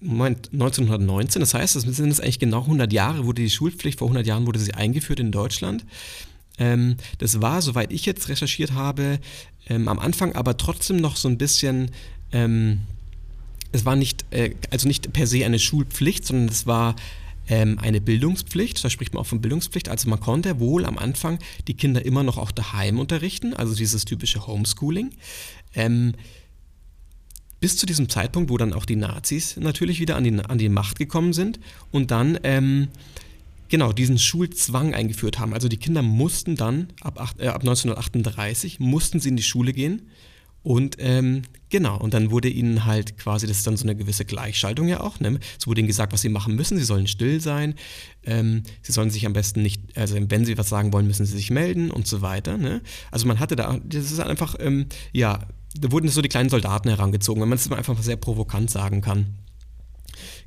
Moment, 0.00 0.50
1919, 0.52 1.40
das 1.40 1.54
heißt, 1.54 1.76
das 1.76 1.82
sind 1.82 2.06
jetzt 2.06 2.20
eigentlich 2.22 2.38
genau 2.38 2.62
100 2.62 2.92
Jahre, 2.92 3.26
wurde 3.26 3.42
die 3.42 3.50
Schulpflicht, 3.50 3.98
vor 3.98 4.08
100 4.08 4.26
Jahren 4.26 4.46
wurde 4.46 4.58
sie 4.58 4.74
eingeführt 4.74 5.20
in 5.20 5.30
Deutschland. 5.30 5.84
Ähm, 6.58 6.96
das 7.18 7.40
war, 7.40 7.62
soweit 7.62 7.92
ich 7.92 8.06
jetzt 8.06 8.28
recherchiert 8.28 8.72
habe, 8.72 9.20
ähm, 9.68 9.88
am 9.88 9.98
Anfang 9.98 10.34
aber 10.34 10.56
trotzdem 10.56 10.96
noch 10.96 11.16
so 11.16 11.28
ein 11.28 11.38
bisschen, 11.38 11.90
ähm, 12.32 12.80
es 13.72 13.84
war 13.84 13.96
nicht, 13.96 14.24
äh, 14.30 14.54
also 14.70 14.88
nicht 14.88 15.12
per 15.12 15.26
se 15.26 15.44
eine 15.44 15.58
Schulpflicht, 15.58 16.24
sondern 16.24 16.48
es 16.48 16.66
war 16.66 16.96
ähm, 17.48 17.78
eine 17.80 18.00
Bildungspflicht, 18.00 18.82
da 18.84 18.90
spricht 18.90 19.14
man 19.14 19.22
auch 19.22 19.26
von 19.26 19.40
Bildungspflicht. 19.40 19.88
Also 19.88 20.08
man 20.08 20.20
konnte 20.20 20.58
wohl 20.60 20.84
am 20.84 20.98
Anfang 20.98 21.38
die 21.68 21.74
Kinder 21.74 22.04
immer 22.04 22.22
noch 22.22 22.38
auch 22.38 22.50
daheim 22.50 22.98
unterrichten, 22.98 23.54
also 23.54 23.74
dieses 23.74 24.04
typische 24.04 24.46
Homeschooling. 24.46 25.10
Ähm, 25.74 26.14
bis 27.60 27.76
zu 27.76 27.86
diesem 27.86 28.08
Zeitpunkt, 28.08 28.50
wo 28.50 28.58
dann 28.58 28.72
auch 28.72 28.84
die 28.84 28.96
Nazis 28.96 29.56
natürlich 29.56 29.98
wieder 29.98 30.16
an 30.16 30.24
die, 30.24 30.38
an 30.38 30.58
die 30.58 30.68
Macht 30.68 30.98
gekommen 30.98 31.32
sind 31.32 31.58
und 31.90 32.10
dann 32.10 32.38
ähm, 32.42 32.88
genau 33.68 33.92
diesen 33.92 34.18
Schulzwang 34.18 34.94
eingeführt 34.94 35.38
haben. 35.38 35.54
Also 35.54 35.68
die 35.68 35.76
Kinder 35.76 36.02
mussten 36.02 36.56
dann 36.56 36.88
ab, 37.00 37.34
äh, 37.38 37.48
ab 37.48 37.60
1938 37.60 38.80
mussten 38.80 39.20
sie 39.20 39.30
in 39.30 39.36
die 39.36 39.42
Schule 39.42 39.72
gehen 39.72 40.10
und 40.66 40.96
ähm, 40.98 41.42
genau, 41.68 41.96
und 41.96 42.12
dann 42.12 42.32
wurde 42.32 42.48
ihnen 42.48 42.86
halt 42.86 43.16
quasi, 43.18 43.46
das 43.46 43.58
ist 43.58 43.68
dann 43.68 43.76
so 43.76 43.84
eine 43.84 43.94
gewisse 43.94 44.24
Gleichschaltung 44.24 44.88
ja 44.88 44.98
auch, 44.98 45.20
ne? 45.20 45.38
es 45.56 45.68
wurde 45.68 45.80
ihnen 45.80 45.86
gesagt, 45.86 46.12
was 46.12 46.22
sie 46.22 46.28
machen 46.28 46.56
müssen, 46.56 46.76
sie 46.76 46.82
sollen 46.82 47.06
still 47.06 47.40
sein, 47.40 47.76
ähm, 48.24 48.64
sie 48.82 48.90
sollen 48.90 49.10
sich 49.10 49.26
am 49.26 49.32
besten 49.32 49.62
nicht, 49.62 49.96
also 49.96 50.16
wenn 50.18 50.44
sie 50.44 50.58
was 50.58 50.68
sagen 50.68 50.92
wollen, 50.92 51.06
müssen 51.06 51.24
sie 51.24 51.36
sich 51.36 51.52
melden 51.52 51.92
und 51.92 52.08
so 52.08 52.20
weiter. 52.20 52.58
Ne? 52.58 52.82
Also 53.12 53.28
man 53.28 53.38
hatte 53.38 53.54
da, 53.54 53.78
das 53.84 54.10
ist 54.10 54.18
einfach, 54.18 54.56
ähm, 54.58 54.86
ja, 55.12 55.38
da 55.78 55.92
wurden 55.92 56.08
so 56.08 56.20
die 56.20 56.28
kleinen 56.28 56.50
Soldaten 56.50 56.88
herangezogen, 56.88 57.40
wenn 57.40 57.48
man 57.48 57.58
es 57.58 57.70
einfach 57.70 58.02
sehr 58.02 58.16
provokant 58.16 58.68
sagen 58.68 59.02
kann. 59.02 59.38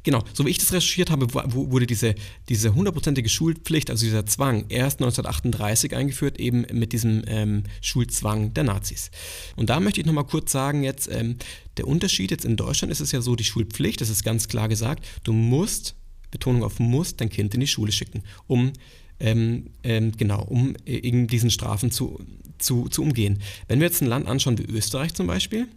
Genau, 0.03 0.23
so 0.33 0.45
wie 0.45 0.49
ich 0.49 0.57
das 0.57 0.71
recherchiert 0.71 1.09
habe, 1.09 1.33
wurde 1.33 1.85
diese, 1.85 2.15
diese 2.47 2.73
hundertprozentige 2.73 3.27
Schulpflicht, 3.27 3.89
also 3.89 4.05
dieser 4.05 4.25
Zwang, 4.25 4.65
erst 4.69 4.99
1938 5.01 5.95
eingeführt, 5.95 6.39
eben 6.39 6.65
mit 6.71 6.93
diesem 6.93 7.23
ähm, 7.27 7.63
Schulzwang 7.81 8.53
der 8.53 8.63
Nazis. 8.63 9.11
Und 9.57 9.69
da 9.69 9.79
möchte 9.79 9.99
ich 9.99 10.05
nochmal 10.05 10.25
kurz 10.25 10.51
sagen, 10.51 10.83
jetzt 10.83 11.09
ähm, 11.11 11.35
der 11.77 11.87
Unterschied 11.87 12.31
jetzt 12.31 12.45
in 12.45 12.55
Deutschland 12.55 12.91
ist 12.91 13.01
es 13.01 13.11
ja 13.11 13.21
so, 13.21 13.35
die 13.35 13.43
Schulpflicht, 13.43 13.99
das 13.99 14.09
ist 14.09 14.23
ganz 14.23 14.47
klar 14.47 14.69
gesagt, 14.69 15.05
du 15.23 15.33
musst, 15.33 15.95
Betonung 16.31 16.63
auf 16.63 16.79
musst, 16.79 17.19
dein 17.19 17.29
Kind 17.29 17.53
in 17.53 17.59
die 17.59 17.67
Schule 17.67 17.91
schicken, 17.91 18.23
um 18.47 18.71
ähm, 19.19 19.71
ähm, 19.83 20.13
genau, 20.15 20.43
um 20.43 20.75
äh, 20.85 20.99
eben 20.99 21.27
diesen 21.27 21.49
Strafen 21.49 21.91
zu, 21.91 22.19
zu, 22.57 22.87
zu 22.87 23.01
umgehen. 23.01 23.39
Wenn 23.67 23.79
wir 23.79 23.87
jetzt 23.87 24.01
ein 24.01 24.07
Land 24.07 24.27
anschauen 24.27 24.57
wie 24.57 24.63
Österreich 24.63 25.13
zum 25.13 25.27
Beispiel, 25.27 25.67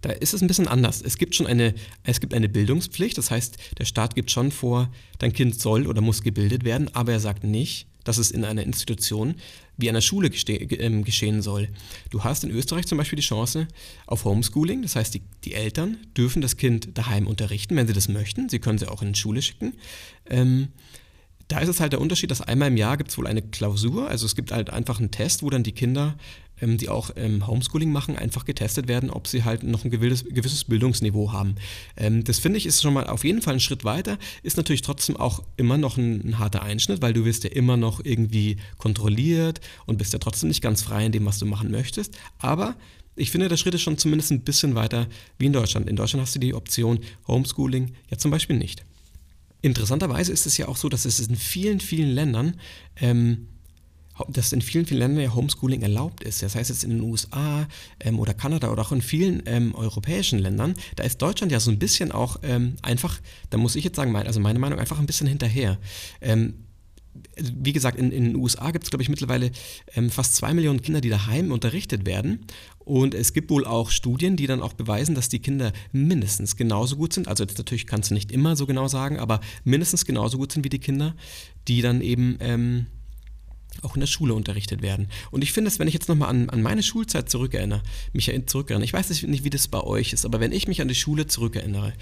da 0.00 0.10
ist 0.10 0.34
es 0.34 0.42
ein 0.42 0.48
bisschen 0.48 0.68
anders. 0.68 1.02
Es 1.02 1.18
gibt 1.18 1.34
schon 1.34 1.46
eine, 1.46 1.74
es 2.04 2.20
gibt 2.20 2.34
eine 2.34 2.48
Bildungspflicht, 2.48 3.18
das 3.18 3.30
heißt, 3.30 3.56
der 3.78 3.84
Staat 3.84 4.14
gibt 4.14 4.30
schon 4.30 4.50
vor, 4.50 4.90
dein 5.18 5.32
Kind 5.32 5.58
soll 5.58 5.86
oder 5.86 6.00
muss 6.00 6.22
gebildet 6.22 6.64
werden, 6.64 6.94
aber 6.94 7.12
er 7.12 7.20
sagt 7.20 7.44
nicht, 7.44 7.86
dass 8.04 8.18
es 8.18 8.30
in 8.30 8.44
einer 8.44 8.62
Institution 8.62 9.34
wie 9.76 9.88
einer 9.88 10.00
Schule 10.00 10.28
äh, 10.28 11.02
geschehen 11.02 11.42
soll. 11.42 11.68
Du 12.10 12.24
hast 12.24 12.42
in 12.42 12.50
Österreich 12.50 12.86
zum 12.86 12.98
Beispiel 12.98 13.16
die 13.16 13.22
Chance 13.22 13.68
auf 14.06 14.24
Homeschooling, 14.24 14.82
das 14.82 14.96
heißt, 14.96 15.14
die, 15.14 15.22
die 15.44 15.52
Eltern 15.52 15.98
dürfen 16.16 16.40
das 16.40 16.56
Kind 16.56 16.96
daheim 16.96 17.26
unterrichten, 17.26 17.76
wenn 17.76 17.86
sie 17.86 17.92
das 17.92 18.08
möchten. 18.08 18.48
Sie 18.48 18.58
können 18.58 18.78
sie 18.78 18.90
auch 18.90 19.02
in 19.02 19.12
die 19.12 19.18
Schule 19.18 19.42
schicken. 19.42 19.74
Ähm, 20.26 20.68
da 21.48 21.60
ist 21.60 21.68
es 21.68 21.80
halt 21.80 21.92
der 21.92 22.00
Unterschied, 22.00 22.30
dass 22.30 22.40
einmal 22.40 22.68
im 22.68 22.76
Jahr 22.76 22.96
gibt 22.96 23.10
es 23.10 23.18
wohl 23.18 23.26
eine 23.26 23.42
Klausur, 23.42 24.08
also 24.08 24.26
es 24.26 24.36
gibt 24.36 24.52
halt 24.52 24.70
einfach 24.70 24.98
einen 24.98 25.10
Test, 25.10 25.42
wo 25.42 25.50
dann 25.50 25.62
die 25.62 25.72
Kinder 25.72 26.16
ähm, 26.60 26.78
die 26.78 26.88
auch 26.88 27.10
ähm, 27.16 27.46
Homeschooling 27.46 27.92
machen, 27.92 28.16
einfach 28.16 28.44
getestet 28.44 28.88
werden, 28.88 29.10
ob 29.10 29.26
sie 29.26 29.44
halt 29.44 29.62
noch 29.62 29.84
ein 29.84 29.90
gewisses, 29.90 30.24
gewisses 30.28 30.64
Bildungsniveau 30.64 31.32
haben. 31.32 31.56
Ähm, 31.96 32.24
das 32.24 32.38
finde 32.38 32.58
ich 32.58 32.66
ist 32.66 32.82
schon 32.82 32.94
mal 32.94 33.06
auf 33.06 33.24
jeden 33.24 33.42
Fall 33.42 33.54
ein 33.54 33.60
Schritt 33.60 33.84
weiter, 33.84 34.18
ist 34.42 34.56
natürlich 34.56 34.82
trotzdem 34.82 35.16
auch 35.16 35.42
immer 35.56 35.78
noch 35.78 35.96
ein, 35.96 36.28
ein, 36.28 36.38
harter 36.38 36.62
Einschnitt, 36.62 37.02
weil 37.02 37.12
du 37.12 37.24
wirst 37.24 37.44
ja 37.44 37.50
immer 37.50 37.76
noch 37.76 38.04
irgendwie 38.04 38.56
kontrolliert 38.78 39.60
und 39.86 39.98
bist 39.98 40.12
ja 40.12 40.18
trotzdem 40.18 40.48
nicht 40.48 40.62
ganz 40.62 40.82
frei 40.82 41.06
in 41.06 41.12
dem, 41.12 41.26
was 41.26 41.38
du 41.38 41.46
machen 41.46 41.70
möchtest. 41.70 42.16
Aber 42.38 42.76
ich 43.16 43.30
finde, 43.30 43.48
der 43.48 43.56
Schritt 43.56 43.74
ist 43.74 43.82
schon 43.82 43.98
zumindest 43.98 44.30
ein 44.30 44.42
bisschen 44.42 44.74
weiter 44.74 45.08
wie 45.38 45.46
in 45.46 45.52
Deutschland. 45.52 45.88
In 45.88 45.96
Deutschland 45.96 46.22
hast 46.22 46.34
du 46.34 46.38
die 46.38 46.54
Option 46.54 47.00
Homeschooling 47.26 47.92
ja 48.10 48.18
zum 48.18 48.30
Beispiel 48.30 48.56
nicht. 48.56 48.84
Interessanterweise 49.60 50.32
ist 50.32 50.46
es 50.46 50.56
ja 50.56 50.68
auch 50.68 50.76
so, 50.76 50.88
dass 50.88 51.04
es 51.04 51.18
in 51.18 51.34
vielen, 51.34 51.80
vielen 51.80 52.10
Ländern 52.10 52.54
ähm, 52.96 53.48
dass 54.28 54.52
in 54.52 54.62
vielen, 54.62 54.86
vielen 54.86 55.00
Ländern 55.00 55.22
ja 55.22 55.34
Homeschooling 55.34 55.82
erlaubt 55.82 56.22
ist. 56.24 56.42
Das 56.42 56.54
heißt 56.54 56.70
jetzt 56.70 56.84
in 56.84 56.90
den 56.90 57.00
USA 57.00 57.66
ähm, 58.00 58.18
oder 58.18 58.34
Kanada 58.34 58.70
oder 58.70 58.82
auch 58.82 58.92
in 58.92 59.02
vielen 59.02 59.42
ähm, 59.46 59.74
europäischen 59.74 60.38
Ländern, 60.38 60.74
da 60.96 61.04
ist 61.04 61.22
Deutschland 61.22 61.52
ja 61.52 61.60
so 61.60 61.70
ein 61.70 61.78
bisschen 61.78 62.12
auch 62.12 62.38
ähm, 62.42 62.76
einfach, 62.82 63.20
da 63.50 63.58
muss 63.58 63.76
ich 63.76 63.84
jetzt 63.84 63.96
sagen, 63.96 64.12
mein, 64.12 64.26
also 64.26 64.40
meine 64.40 64.58
Meinung 64.58 64.78
einfach 64.78 64.98
ein 64.98 65.06
bisschen 65.06 65.26
hinterher. 65.26 65.78
Ähm, 66.20 66.54
wie 67.36 67.72
gesagt, 67.72 67.98
in, 67.98 68.10
in, 68.12 68.24
den 68.24 68.36
USA 68.36 68.70
gibt 68.70 68.84
es, 68.84 68.90
glaube 68.90 69.02
ich, 69.02 69.08
mittlerweile 69.08 69.50
ähm, 69.94 70.10
fast 70.10 70.36
zwei 70.36 70.54
Millionen 70.54 70.82
Kinder, 70.82 71.00
die 71.00 71.08
daheim 71.08 71.52
unterrichtet 71.52 72.06
werden. 72.06 72.46
Und 72.78 73.14
es 73.14 73.32
gibt 73.32 73.50
wohl 73.50 73.64
auch 73.64 73.90
Studien, 73.90 74.36
die 74.36 74.46
dann 74.46 74.62
auch 74.62 74.72
beweisen, 74.72 75.14
dass 75.14 75.28
die 75.28 75.40
Kinder 75.40 75.72
mindestens 75.92 76.56
genauso 76.56 76.96
gut 76.96 77.12
sind. 77.12 77.28
Also 77.28 77.44
jetzt 77.44 77.58
natürlich 77.58 77.86
kannst 77.86 78.10
du 78.10 78.14
nicht 78.14 78.32
immer 78.32 78.56
so 78.56 78.66
genau 78.66 78.88
sagen, 78.88 79.18
aber 79.18 79.40
mindestens 79.64 80.04
genauso 80.04 80.38
gut 80.38 80.52
sind 80.52 80.64
wie 80.64 80.70
die 80.70 80.78
Kinder, 80.78 81.14
die 81.68 81.82
dann 81.82 82.00
eben 82.00 82.36
ähm, 82.40 82.86
auch 83.82 83.94
in 83.94 84.00
der 84.00 84.06
Schule 84.06 84.34
unterrichtet 84.34 84.82
werden. 84.82 85.08
Und 85.30 85.42
ich 85.42 85.52
finde 85.52 85.68
es, 85.68 85.78
wenn 85.78 85.88
ich 85.88 85.94
jetzt 85.94 86.08
nochmal 86.08 86.30
an, 86.30 86.50
an 86.50 86.62
meine 86.62 86.82
Schulzeit 86.82 87.28
zurückerinnere, 87.30 87.82
mich 88.12 88.32
zurückerinnere, 88.46 88.84
ich 88.84 88.92
weiß 88.92 89.22
nicht, 89.22 89.44
wie 89.44 89.50
das 89.50 89.68
bei 89.68 89.80
euch 89.80 90.12
ist, 90.12 90.24
aber 90.24 90.40
wenn 90.40 90.52
ich 90.52 90.68
mich 90.68 90.80
an 90.80 90.88
die 90.88 90.94
Schule 90.94 91.26
zurückerinnere, 91.26 91.92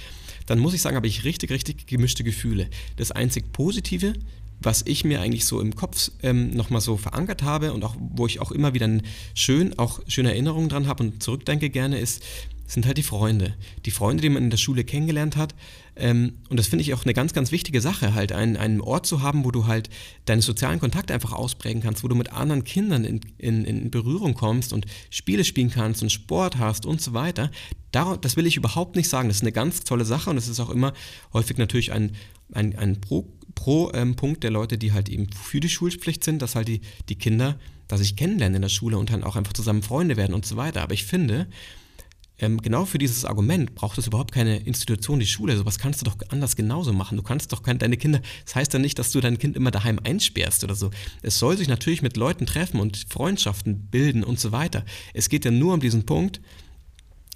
dann 0.46 0.58
muss 0.58 0.74
ich 0.74 0.82
sagen, 0.82 0.96
habe 0.96 1.06
ich 1.06 1.24
richtig, 1.24 1.50
richtig 1.50 1.86
gemischte 1.86 2.24
Gefühle. 2.24 2.68
Das 2.96 3.10
einzig 3.10 3.52
Positive, 3.52 4.14
was 4.60 4.82
ich 4.86 5.04
mir 5.04 5.20
eigentlich 5.20 5.44
so 5.44 5.60
im 5.60 5.74
Kopf 5.74 6.10
ähm, 6.22 6.50
nochmal 6.50 6.80
so 6.80 6.96
verankert 6.96 7.42
habe 7.42 7.72
und 7.72 7.84
auch 7.84 7.96
wo 7.98 8.26
ich 8.26 8.40
auch 8.40 8.52
immer 8.52 8.72
wieder 8.72 8.88
schön, 9.34 9.78
auch 9.78 10.00
schöne 10.08 10.30
Erinnerungen 10.30 10.68
dran 10.68 10.86
habe 10.86 11.04
und 11.04 11.22
zurückdenke 11.22 11.68
gerne, 11.68 11.98
ist, 11.98 12.22
sind 12.66 12.86
halt 12.86 12.98
die 12.98 13.02
Freunde. 13.02 13.54
Die 13.84 13.90
Freunde, 13.90 14.22
die 14.22 14.28
man 14.28 14.44
in 14.44 14.50
der 14.50 14.56
Schule 14.56 14.84
kennengelernt 14.84 15.36
hat. 15.36 15.54
Ähm, 15.94 16.38
und 16.48 16.58
das 16.58 16.66
finde 16.66 16.82
ich 16.82 16.94
auch 16.94 17.04
eine 17.04 17.14
ganz, 17.14 17.32
ganz 17.32 17.52
wichtige 17.52 17.80
Sache, 17.80 18.14
halt 18.14 18.32
einen, 18.32 18.56
einen 18.56 18.80
Ort 18.80 19.06
zu 19.06 19.22
haben, 19.22 19.44
wo 19.44 19.50
du 19.50 19.66
halt 19.66 19.88
deine 20.26 20.42
sozialen 20.42 20.80
Kontakte 20.80 21.14
einfach 21.14 21.32
ausprägen 21.32 21.82
kannst, 21.82 22.04
wo 22.04 22.08
du 22.08 22.14
mit 22.14 22.32
anderen 22.32 22.64
Kindern 22.64 23.04
in, 23.04 23.20
in, 23.38 23.64
in 23.64 23.90
Berührung 23.90 24.34
kommst 24.34 24.72
und 24.72 24.86
Spiele 25.10 25.44
spielen 25.44 25.70
kannst 25.70 26.02
und 26.02 26.10
Sport 26.10 26.58
hast 26.58 26.86
und 26.86 27.00
so 27.00 27.14
weiter. 27.14 27.50
Da, 27.92 28.16
das 28.16 28.36
will 28.36 28.46
ich 28.46 28.56
überhaupt 28.56 28.96
nicht 28.96 29.08
sagen. 29.08 29.28
Das 29.28 29.38
ist 29.38 29.42
eine 29.42 29.52
ganz 29.52 29.84
tolle 29.84 30.04
Sache 30.04 30.30
und 30.30 30.36
es 30.36 30.48
ist 30.48 30.60
auch 30.60 30.70
immer 30.70 30.92
häufig 31.32 31.56
natürlich 31.56 31.92
ein, 31.92 32.12
ein, 32.52 32.76
ein 32.76 33.00
Pro 33.00 33.26
pro 33.54 33.90
ähm, 33.94 34.14
Punkt 34.14 34.44
der 34.44 34.50
Leute, 34.50 34.78
die 34.78 34.92
halt 34.92 35.08
eben 35.08 35.28
für 35.32 35.60
die 35.60 35.70
Schulpflicht 35.70 36.22
sind, 36.22 36.42
dass 36.42 36.54
halt 36.54 36.68
die, 36.68 36.82
die 37.08 37.16
Kinder, 37.16 37.58
dass 37.88 38.00
sich 38.00 38.14
kennenlernen 38.14 38.56
in 38.56 38.62
der 38.62 38.68
Schule 38.68 38.98
und 38.98 39.10
dann 39.10 39.24
auch 39.24 39.34
einfach 39.34 39.54
zusammen 39.54 39.82
Freunde 39.82 40.16
werden 40.16 40.34
und 40.34 40.46
so 40.46 40.56
weiter. 40.56 40.82
Aber 40.82 40.92
ich 40.92 41.04
finde, 41.04 41.48
ähm, 42.38 42.60
genau 42.60 42.84
für 42.84 42.98
dieses 42.98 43.24
Argument 43.24 43.74
braucht 43.74 43.96
es 43.98 44.06
überhaupt 44.06 44.32
keine 44.32 44.58
Institution, 44.58 45.18
die 45.18 45.26
Schule. 45.26 45.56
Sowas 45.56 45.78
kannst 45.78 46.00
du 46.00 46.04
doch 46.04 46.16
anders 46.28 46.54
genauso 46.54 46.92
machen. 46.92 47.16
Du 47.16 47.22
kannst 47.22 47.52
doch 47.52 47.62
keine, 47.62 47.78
deine 47.78 47.96
Kinder, 47.96 48.20
das 48.44 48.54
heißt 48.54 48.72
ja 48.74 48.78
nicht, 48.78 48.98
dass 48.98 49.10
du 49.10 49.20
dein 49.20 49.38
Kind 49.38 49.56
immer 49.56 49.70
daheim 49.70 49.98
einsperrst 50.02 50.62
oder 50.64 50.74
so. 50.74 50.90
Es 51.22 51.38
soll 51.38 51.56
sich 51.56 51.68
natürlich 51.68 52.02
mit 52.02 52.16
Leuten 52.16 52.44
treffen 52.46 52.80
und 52.80 53.06
Freundschaften 53.08 53.88
bilden 53.90 54.22
und 54.22 54.38
so 54.38 54.52
weiter. 54.52 54.84
Es 55.14 55.28
geht 55.28 55.44
ja 55.44 55.50
nur 55.50 55.74
um 55.74 55.80
diesen 55.80 56.04
Punkt, 56.04 56.40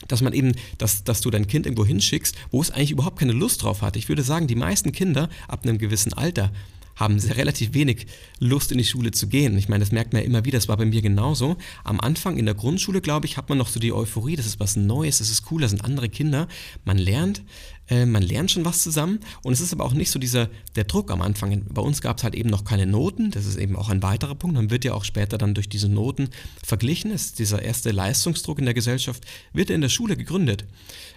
dass 0.09 0.23
man 0.23 0.33
eben, 0.33 0.53
dass, 0.79 1.05
dass 1.05 1.21
du 1.21 1.31
dein 1.31 1.47
Kind 1.47 1.67
irgendwo 1.67 1.85
hinschickst, 1.85 2.37
wo 2.51 2.61
es 2.61 2.71
eigentlich 2.71 2.91
überhaupt 2.91 3.19
keine 3.19 3.33
Lust 3.33 3.63
drauf 3.63 3.83
hat. 3.83 3.97
Ich 3.97 4.09
würde 4.09 4.23
sagen, 4.23 4.47
die 4.47 4.55
meisten 4.55 4.93
Kinder 4.93 5.29
ab 5.49 5.65
einem 5.65 5.79
gewissen 5.79 6.13
Alter 6.13 6.53
haben 7.01 7.19
sehr 7.19 7.37
relativ 7.39 7.73
wenig 7.73 8.07
Lust 8.39 8.71
in 8.71 8.79
die 8.79 8.85
Schule 8.85 9.11
zu 9.11 9.27
gehen. 9.27 9.57
Ich 9.57 9.71
meine, 9.71 9.83
das 9.83 9.91
merkt 9.91 10.13
man 10.13 10.21
ja 10.21 10.29
immer 10.29 10.45
wieder, 10.45 10.59
das 10.59 10.69
war 10.69 10.77
bei 10.77 10.85
mir 10.85 11.01
genauso. 11.01 11.57
Am 11.83 11.99
Anfang 11.99 12.37
in 12.37 12.45
der 12.45 12.55
Grundschule, 12.55 13.01
glaube 13.01 13.27
ich, 13.27 13.39
hat 13.39 13.49
man 13.49 13.57
noch 13.57 13.69
so 13.69 13.81
die 13.81 13.93
Euphorie, 13.93 14.37
das 14.37 14.45
ist 14.45 14.61
was 14.61 14.77
Neues, 14.77 15.19
das 15.19 15.31
ist 15.31 15.51
cool, 15.51 15.63
das 15.63 15.71
sind 15.71 15.83
andere 15.83 16.11
Kinder. 16.11 16.47
Man 16.85 16.99
lernt, 16.99 17.43
äh, 17.89 18.05
man 18.05 18.23
lernt 18.23 18.51
schon 18.51 18.67
was 18.67 18.83
zusammen 18.83 19.21
und 19.43 19.55
es 19.55 19.63
ist 19.63 19.73
aber 19.73 19.85
auch 19.85 19.95
nicht 19.95 20.11
so 20.11 20.19
dieser, 20.19 20.51
der 20.77 20.85
Druck 20.85 21.11
am 21.11 21.23
Anfang. 21.23 21.65
Bei 21.71 21.81
uns 21.81 22.03
gab 22.03 22.19
es 22.19 22.25
halt 22.25 22.35
eben 22.35 22.51
noch 22.51 22.65
keine 22.65 22.85
Noten, 22.85 23.31
das 23.31 23.47
ist 23.47 23.57
eben 23.57 23.77
auch 23.77 23.89
ein 23.89 24.03
weiterer 24.03 24.35
Punkt. 24.35 24.57
Man 24.57 24.71
wird 24.71 24.85
ja 24.85 24.93
auch 24.93 25.05
später 25.05 25.39
dann 25.39 25.55
durch 25.55 25.71
diese 25.71 25.89
Noten 25.89 26.29
verglichen. 26.63 27.11
Es, 27.13 27.33
dieser 27.33 27.63
erste 27.63 27.93
Leistungsdruck 27.93 28.59
in 28.59 28.67
der 28.67 28.75
Gesellschaft 28.75 29.25
wird 29.55 29.71
in 29.71 29.81
der 29.81 29.89
Schule 29.89 30.19
gegründet. 30.19 30.67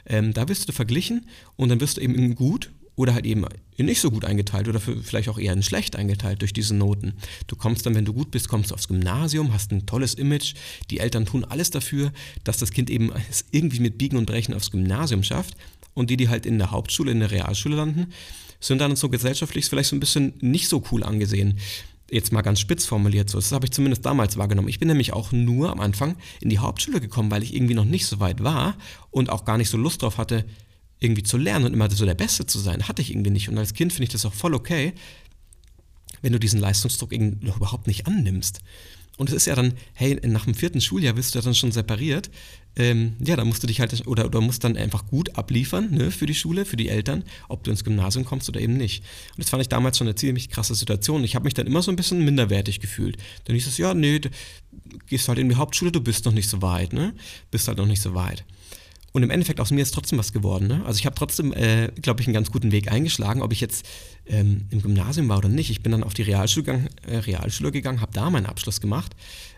Ähm, 0.06 0.34
da 0.34 0.48
wirst 0.48 0.70
du 0.70 0.72
verglichen 0.72 1.28
und 1.58 1.68
dann 1.68 1.82
wirst 1.82 1.98
du 1.98 2.02
eben 2.02 2.36
gut 2.36 2.72
oder 2.96 3.14
halt 3.14 3.26
eben 3.26 3.46
nicht 3.78 4.02
so 4.02 4.12
gut 4.12 4.26
eingeteilt 4.26 4.68
oder 4.68 4.80
vielleicht 4.80 5.30
auch 5.30 5.40
eher 5.40 5.54
in 5.54 5.64
schlecht 5.64 5.96
eingeteilt 5.96 6.42
durch 6.42 6.54
diese 6.54 6.76
Noten. 6.76 7.14
Du 7.48 7.56
kommst 7.56 7.86
dann, 7.86 7.96
wenn 7.96 8.06
du 8.06 8.14
gut 8.14 8.32
bist, 8.32 8.48
kommst 8.48 8.72
du 8.72 8.76
aufs 8.76 8.88
Gymnasium, 8.88 9.54
hast 9.54 9.72
ein 9.72 9.86
tolles 9.86 10.14
Image, 10.14 10.54
die 10.92 11.00
Eltern 11.00 11.26
tun 11.26 11.44
alles 11.46 11.72
dafür, 11.72 12.12
dass 12.44 12.58
das 12.58 12.72
Kind 12.72 12.90
eben 12.90 13.12
es 13.30 13.46
irgendwie 13.52 13.80
mit 13.80 13.98
Biegen 13.98 14.18
und 14.18 14.26
Brechen 14.26 14.54
aufs 14.54 14.72
Gymnasium 14.72 15.24
schafft 15.24 15.56
und 15.94 16.10
die, 16.10 16.18
die 16.18 16.30
halt 16.30 16.46
in 16.46 16.58
der 16.58 16.72
Hauptschule, 16.72 17.12
in 17.12 17.20
der 17.20 17.32
Realschule 17.32 17.76
landen, 17.76 18.14
sind 18.60 18.80
dann 18.80 18.96
so 18.96 19.10
gesellschaftlich 19.10 19.66
vielleicht 19.66 19.90
so 19.90 19.96
ein 19.96 20.00
bisschen 20.00 20.34
nicht 20.40 20.70
so 20.70 20.84
cool 20.92 21.04
angesehen. 21.04 21.60
Jetzt 22.12 22.32
mal 22.32 22.42
ganz 22.42 22.60
spitz 22.60 22.86
formuliert 22.86 23.30
so. 23.30 23.40
Das 23.40 23.52
habe 23.52 23.66
ich 23.66 23.72
zumindest 23.72 24.06
damals 24.06 24.38
wahrgenommen. 24.38 24.70
Ich 24.70 24.78
bin 24.78 24.88
nämlich 24.88 25.14
auch 25.14 25.32
nur 25.32 25.72
am 25.72 25.80
Anfang 25.80 26.16
in 26.42 26.50
die 26.50 26.60
Hauptschule 26.60 27.02
gekommen, 27.02 27.32
weil 27.32 27.44
ich 27.44 27.56
irgendwie 27.56 27.74
noch 27.74 27.86
nicht 27.86 28.06
so 28.06 28.20
weit 28.20 28.44
war 28.44 28.78
und 29.10 29.30
auch 29.32 29.46
gar 29.46 29.58
nicht 29.58 29.70
so 29.70 29.78
Lust 29.78 30.04
drauf 30.04 30.18
hatte, 30.18 30.46
irgendwie 31.04 31.24
zu 31.24 31.38
lernen 31.38 31.66
und 31.66 31.74
immer 31.74 31.90
so 31.92 32.06
der 32.06 32.16
Beste 32.16 32.46
zu 32.46 32.60
sein, 32.60 32.88
hatte 32.88 33.02
ich 33.02 33.12
irgendwie 33.12 33.32
nicht. 33.32 33.50
Und 33.50 33.58
als 33.58 33.74
Kind 33.74 33.94
finde 33.94 34.06
ich 34.06 34.10
das 34.10 34.26
auch 34.26 34.34
voll 34.34 34.54
okay, 34.54 34.94
wenn 36.22 36.32
du 36.34 36.40
diesen 36.40 36.60
Leistungsdruck 36.60 37.12
noch 37.42 37.58
überhaupt 37.58 37.88
nicht 37.88 38.08
annimmst. 38.08 38.62
Und 39.18 39.30
es 39.30 39.36
ist 39.36 39.46
ja 39.46 39.54
dann, 39.54 39.74
hey, 39.94 40.20
nach 40.26 40.46
dem 40.46 40.56
vierten 40.56 40.82
Schuljahr 40.82 41.14
bist 41.14 41.36
du 41.36 41.42
dann 41.42 41.54
schon 41.54 41.72
separiert. 41.72 42.32
Ähm, 42.76 43.14
ja, 43.24 43.36
dann 43.36 43.48
musst 43.48 43.62
du 43.62 43.68
dich 43.68 43.80
halt, 43.80 44.08
oder, 44.08 44.26
oder 44.26 44.42
musst 44.42 44.64
dann 44.64 44.76
einfach 44.76 45.06
gut 45.06 45.38
abliefern 45.38 45.92
ne, 45.92 46.10
für 46.10 46.26
die 46.26 46.34
Schule, 46.34 46.66
für 46.66 46.78
die 46.78 46.90
Eltern, 46.90 47.24
ob 47.48 47.64
du 47.64 47.70
ins 47.70 47.84
Gymnasium 47.84 48.26
kommst 48.26 48.50
oder 48.50 48.60
eben 48.60 48.76
nicht. 48.76 49.04
Und 49.36 49.44
das 49.44 49.52
fand 49.52 49.62
ich 49.62 49.70
damals 49.70 50.00
schon 50.00 50.08
eine 50.08 50.16
ziemlich 50.16 50.50
krasse 50.50 50.74
Situation. 50.74 51.24
Ich 51.24 51.36
habe 51.36 51.44
mich 51.44 51.54
dann 51.54 51.68
immer 51.68 51.84
so 51.84 51.92
ein 51.92 51.96
bisschen 51.96 52.26
minderwertig 52.26 52.80
gefühlt. 52.80 53.18
Dann 53.46 53.56
hieß 53.56 53.68
es, 53.68 53.78
ja, 53.78 53.94
nee, 53.94 54.18
du 54.18 54.30
gehst 55.06 55.28
halt 55.28 55.38
in 55.38 55.50
die 55.50 55.56
Hauptschule, 55.56 55.92
du 55.92 56.02
bist 56.02 56.26
noch 56.26 56.34
nicht 56.34 56.50
so 56.50 56.64
weit, 56.64 56.94
ne? 56.94 57.14
Bist 57.52 57.68
halt 57.68 57.78
noch 57.78 57.86
nicht 57.86 58.02
so 58.02 58.16
weit. 58.16 58.44
Und 59.14 59.22
im 59.22 59.30
Endeffekt 59.30 59.60
aus 59.60 59.70
mir 59.70 59.82
ist 59.82 59.94
trotzdem 59.94 60.18
was 60.18 60.34
geworden. 60.34 60.68
Ne? 60.68 60.84
Also 60.86 61.00
ich 61.00 61.06
habe 61.06 61.16
trotzdem, 61.16 61.54
äh, 61.54 61.90
glaube 62.02 62.22
ich, 62.22 62.28
einen 62.28 62.34
ganz 62.34 62.52
guten 62.52 62.72
Weg 62.72 62.92
eingeschlagen, 62.92 63.44
ob 63.44 63.54
ich 63.54 63.62
jetzt 63.62 63.86
ähm, 64.26 64.66
im 64.72 64.82
Gymnasium 64.82 65.30
war 65.30 65.38
oder 65.38 65.50
nicht. 65.50 65.70
Ich 65.70 65.84
bin 65.84 65.92
dann 65.92 66.04
auf 66.04 66.16
die 66.16 66.24
Realschule 66.24 66.64
gegangen, 66.66 66.90
äh, 67.08 67.18
Realschule 67.18 67.72
gegangen 67.72 68.02
habe 68.02 68.12
da 68.12 68.32
meinen 68.32 68.48
Abschluss 68.48 68.82
gemacht, 68.82 69.16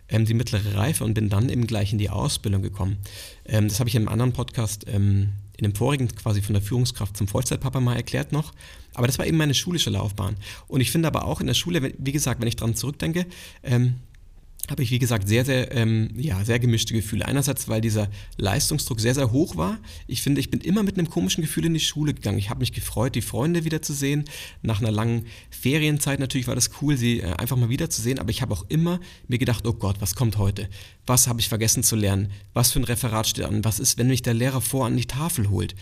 ähm, 0.09 0.25
die 0.25 0.33
mittlere 0.33 0.75
Reife 0.75 1.05
und 1.05 1.13
bin 1.13 1.29
dann 1.29 1.47
eben 1.47 1.67
gleich 1.67 1.93
in 1.93 1.99
die 1.99 2.09
Ausbildung 2.09 2.61
gekommen. 2.61 2.97
Ähm, 3.45 3.69
das 3.69 3.79
habe 3.79 3.87
ich 3.87 3.95
in 3.95 4.01
einem 4.01 4.09
anderen 4.09 4.33
Podcast, 4.33 4.85
ähm, 4.89 5.29
in 5.57 5.63
dem 5.63 5.73
vorigen 5.73 6.09
quasi 6.09 6.41
von 6.41 6.51
der 6.51 6.61
Führungskraft 6.61 7.15
zum 7.15 7.29
Vollzeitpapa 7.29 7.79
mal 7.79 7.95
erklärt 7.95 8.33
noch. 8.33 8.53
Aber 8.93 9.07
das 9.07 9.17
war 9.19 9.25
eben 9.25 9.37
meine 9.37 9.53
schulische 9.53 9.89
Laufbahn. 9.89 10.35
Und 10.67 10.81
ich 10.81 10.91
finde 10.91 11.07
aber 11.07 11.23
auch 11.25 11.39
in 11.39 11.47
der 11.47 11.53
Schule, 11.53 11.93
wie 11.97 12.11
gesagt, 12.11 12.41
wenn 12.41 12.47
ich 12.49 12.57
daran 12.57 12.75
zurückdenke, 12.75 13.25
ähm, 13.63 13.95
habe 14.71 14.83
ich, 14.83 14.91
wie 14.91 14.99
gesagt, 14.99 15.27
sehr, 15.27 15.45
sehr, 15.45 15.71
ähm, 15.75 16.09
ja, 16.17 16.43
sehr 16.43 16.59
gemischte 16.59 16.93
Gefühle. 16.93 17.25
Einerseits, 17.25 17.67
weil 17.67 17.81
dieser 17.81 18.09
Leistungsdruck 18.37 18.99
sehr, 18.99 19.13
sehr 19.13 19.31
hoch 19.31 19.55
war. 19.55 19.79
Ich 20.07 20.21
finde, 20.21 20.41
ich 20.41 20.49
bin 20.49 20.61
immer 20.61 20.83
mit 20.83 20.97
einem 20.97 21.09
komischen 21.09 21.43
Gefühl 21.43 21.65
in 21.65 21.73
die 21.73 21.79
Schule 21.79 22.13
gegangen. 22.13 22.37
Ich 22.37 22.49
habe 22.49 22.59
mich 22.59 22.73
gefreut, 22.73 23.15
die 23.15 23.21
Freunde 23.21 23.63
wiederzusehen. 23.63 24.25
Nach 24.61 24.79
einer 24.81 24.91
langen 24.91 25.25
Ferienzeit 25.49 26.19
natürlich 26.19 26.47
war 26.47 26.55
das 26.55 26.71
cool, 26.81 26.97
sie 26.97 27.19
äh, 27.19 27.33
einfach 27.33 27.57
mal 27.57 27.69
wiederzusehen. 27.69 28.19
Aber 28.19 28.29
ich 28.29 28.41
habe 28.41 28.53
auch 28.53 28.65
immer 28.69 28.99
mir 29.27 29.37
gedacht, 29.37 29.67
oh 29.67 29.73
Gott, 29.73 29.97
was 29.99 30.15
kommt 30.15 30.37
heute? 30.37 30.69
Was 31.05 31.27
habe 31.27 31.39
ich 31.39 31.49
vergessen 31.49 31.83
zu 31.83 31.95
lernen? 31.95 32.31
Was 32.53 32.71
für 32.71 32.79
ein 32.79 32.85
Referat 32.85 33.27
steht 33.27 33.45
an? 33.45 33.63
Was 33.63 33.79
ist, 33.79 33.97
wenn 33.97 34.07
mich 34.07 34.21
der 34.21 34.33
Lehrer 34.33 34.61
vor 34.61 34.85
an 34.85 34.97
die 34.97 35.05
Tafel 35.05 35.49
holt? 35.49 35.75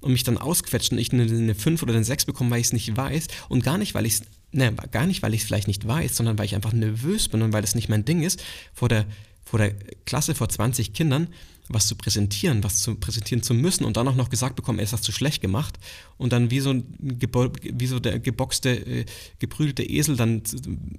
Und 0.00 0.12
mich 0.12 0.24
dann 0.24 0.38
ausquetscht 0.38 0.92
und 0.92 0.98
ich 0.98 1.12
eine, 1.12 1.22
eine 1.22 1.54
5 1.54 1.82
oder 1.82 1.94
eine 1.94 2.04
6 2.04 2.24
bekomme, 2.24 2.50
weil 2.50 2.60
ich 2.60 2.68
es 2.68 2.72
nicht 2.72 2.96
weiß 2.96 3.28
und 3.48 3.64
gar 3.64 3.78
nicht, 3.78 3.94
weil 3.94 4.06
ich 4.06 4.14
es 4.14 4.22
ne, 4.52 4.74
gar 4.90 5.06
nicht, 5.06 5.22
weil 5.22 5.34
ich 5.34 5.42
es 5.42 5.46
vielleicht 5.46 5.68
nicht 5.68 5.86
weiß, 5.86 6.16
sondern 6.16 6.38
weil 6.38 6.46
ich 6.46 6.54
einfach 6.54 6.72
nervös 6.72 7.28
bin 7.28 7.42
und 7.42 7.52
weil 7.52 7.64
es 7.64 7.74
nicht 7.74 7.88
mein 7.88 8.04
Ding 8.04 8.22
ist, 8.22 8.42
vor 8.72 8.88
der, 8.88 9.06
vor 9.44 9.58
der 9.58 9.74
Klasse, 10.04 10.34
vor 10.34 10.48
20 10.48 10.92
Kindern 10.92 11.28
was 11.72 11.86
zu 11.86 11.94
präsentieren, 11.94 12.64
was 12.64 12.82
zu 12.82 12.96
präsentieren 12.96 13.44
zu 13.44 13.54
müssen 13.54 13.84
und 13.84 13.96
dann 13.96 14.08
auch 14.08 14.16
noch 14.16 14.28
gesagt 14.28 14.56
bekommen, 14.56 14.80
ey, 14.80 14.84
das 14.84 14.92
hast 14.92 15.06
du 15.06 15.12
schlecht 15.12 15.40
gemacht 15.40 15.78
und 16.18 16.32
dann 16.32 16.50
wie 16.50 16.58
so, 16.58 16.70
ein 16.70 16.84
wie 16.98 17.86
so 17.86 18.00
der 18.00 18.18
geboxte, 18.18 18.70
äh, 18.70 19.04
geprügelte 19.38 19.84
Esel 19.84 20.16
dann 20.16 20.42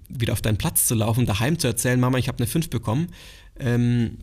wieder 0.07 0.31
auf 0.33 0.41
deinen 0.41 0.57
Platz 0.57 0.87
zu 0.87 0.95
laufen, 0.95 1.25
daheim 1.25 1.59
zu 1.59 1.67
erzählen, 1.67 1.99
Mama, 1.99 2.17
ich 2.17 2.29
habe 2.29 2.37
eine 2.37 2.47
5 2.47 2.69
bekommen. 2.69 3.09
Ähm, 3.59 4.19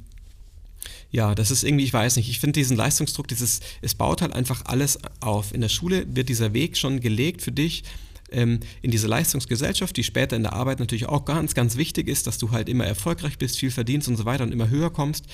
ja, 1.11 1.35
das 1.35 1.50
ist 1.50 1.64
irgendwie, 1.64 1.85
ich 1.85 1.92
weiß 1.92 2.16
nicht, 2.16 2.28
ich 2.28 2.38
finde 2.38 2.58
diesen 2.58 2.76
Leistungsdruck, 2.76 3.28
dieses, 3.28 3.61
es 3.82 3.94
baut 3.94 4.23
halt 4.23 4.32
einfach 4.32 4.62
alles 4.66 4.99
auf. 5.20 5.54
In 5.54 5.61
der 5.61 5.68
Schule 5.68 6.06
wird 6.14 6.28
dieser 6.28 6.52
Weg 6.52 6.76
schon 6.76 7.00
gelegt 7.00 7.42
für 7.42 7.52
dich, 7.52 7.85
ähm, 8.30 8.61
in 8.82 8.90
diese 8.90 9.06
Leistungsgesellschaft, 9.06 9.97
die 9.97 10.04
später 10.04 10.37
in 10.37 10.42
der 10.42 10.52
Arbeit 10.52 10.80
natürlich 10.80 11.06
auch 11.06 11.25
ganz, 11.25 11.54
ganz 11.54 11.76
wichtig 11.76 12.08
ist, 12.08 12.26
dass 12.26 12.38
du 12.38 12.50
halt 12.50 12.68
immer 12.68 12.85
erfolgreich 12.85 13.38
bist, 13.38 13.58
viel 13.58 13.70
verdienst 13.70 14.08
und 14.08 14.16
so 14.16 14.25
weiter 14.25 14.44
und 14.44 14.52
immer 14.52 14.68
höher 14.68 14.90
kommst. 14.90 15.25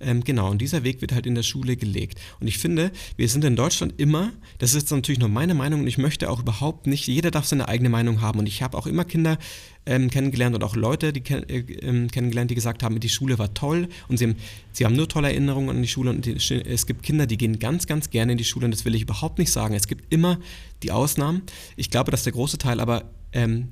Ähm, 0.00 0.24
genau, 0.24 0.50
und 0.50 0.58
dieser 0.58 0.82
Weg 0.84 1.00
wird 1.00 1.12
halt 1.12 1.26
in 1.26 1.34
der 1.34 1.42
Schule 1.42 1.76
gelegt. 1.76 2.20
Und 2.40 2.48
ich 2.48 2.58
finde, 2.58 2.90
wir 3.16 3.28
sind 3.28 3.44
in 3.44 3.56
Deutschland 3.56 3.94
immer, 3.98 4.32
das 4.58 4.74
ist 4.74 4.90
natürlich 4.90 5.20
nur 5.20 5.28
meine 5.28 5.54
Meinung 5.54 5.80
und 5.80 5.86
ich 5.86 5.98
möchte 5.98 6.28
auch 6.28 6.40
überhaupt 6.40 6.86
nicht, 6.86 7.06
jeder 7.06 7.30
darf 7.30 7.46
seine 7.46 7.68
eigene 7.68 7.88
Meinung 7.88 8.20
haben. 8.20 8.38
Und 8.38 8.46
ich 8.46 8.62
habe 8.62 8.76
auch 8.76 8.86
immer 8.86 9.04
Kinder 9.04 9.38
ähm, 9.86 10.10
kennengelernt 10.10 10.54
und 10.54 10.62
auch 10.62 10.76
Leute 10.76 11.12
die 11.12 11.20
kenn 11.20 11.48
äh, 11.48 11.58
ähm, 11.58 12.10
kennengelernt, 12.10 12.50
die 12.50 12.54
gesagt 12.54 12.82
haben, 12.82 12.98
die 13.00 13.08
Schule 13.08 13.38
war 13.38 13.52
toll 13.54 13.88
und 14.08 14.18
sie 14.18 14.26
haben, 14.26 14.36
sie 14.72 14.84
haben 14.84 14.94
nur 14.94 15.08
tolle 15.08 15.28
Erinnerungen 15.28 15.70
an 15.70 15.82
die 15.82 15.88
Schule. 15.88 16.10
Und 16.10 16.24
die, 16.24 16.34
es 16.34 16.86
gibt 16.86 17.02
Kinder, 17.02 17.26
die 17.26 17.36
gehen 17.36 17.58
ganz, 17.58 17.86
ganz 17.86 18.10
gerne 18.10 18.32
in 18.32 18.38
die 18.38 18.44
Schule 18.44 18.66
und 18.66 18.70
das 18.70 18.84
will 18.84 18.94
ich 18.94 19.02
überhaupt 19.02 19.38
nicht 19.38 19.50
sagen. 19.50 19.74
Es 19.74 19.88
gibt 19.88 20.12
immer 20.12 20.38
die 20.82 20.92
Ausnahmen. 20.92 21.42
Ich 21.76 21.90
glaube, 21.90 22.10
dass 22.10 22.22
der 22.22 22.32
große 22.32 22.58
Teil 22.58 22.80
aber 22.80 23.10
ähm, 23.32 23.68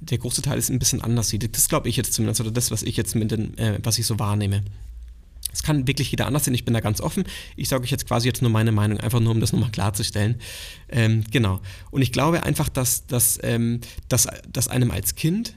der 0.00 0.18
große 0.18 0.42
Teil 0.42 0.58
ist 0.58 0.70
ein 0.70 0.78
bisschen 0.78 1.02
anders 1.02 1.28
sieht. 1.28 1.56
Das 1.56 1.68
glaube 1.68 1.88
ich 1.88 1.96
jetzt 1.96 2.12
zumindest, 2.12 2.40
oder 2.40 2.50
das, 2.50 2.70
was 2.70 2.82
ich 2.82 2.96
jetzt 2.96 3.14
mit 3.14 3.30
den, 3.30 3.56
äh, 3.58 3.78
was 3.82 3.98
ich 3.98 4.06
so 4.06 4.18
wahrnehme. 4.18 4.62
Es 5.52 5.62
kann 5.62 5.86
wirklich 5.86 6.10
jeder 6.10 6.26
anders 6.26 6.44
sehen, 6.44 6.54
ich 6.54 6.64
bin 6.64 6.74
da 6.74 6.80
ganz 6.80 7.00
offen. 7.00 7.24
Ich 7.56 7.68
sage 7.68 7.82
euch 7.82 7.90
jetzt 7.90 8.06
quasi 8.06 8.28
jetzt 8.28 8.42
nur 8.42 8.50
meine 8.50 8.72
Meinung, 8.72 9.00
einfach 9.00 9.20
nur 9.20 9.32
um 9.32 9.40
das 9.40 9.52
nochmal 9.52 9.70
klarzustellen. 9.70 10.36
Ähm, 10.88 11.24
genau. 11.30 11.60
Und 11.90 12.02
ich 12.02 12.12
glaube 12.12 12.42
einfach, 12.42 12.68
dass, 12.68 13.06
dass, 13.06 13.38
ähm, 13.42 13.80
dass, 14.08 14.28
dass 14.50 14.68
einem 14.68 14.90
als 14.90 15.14
Kind 15.14 15.54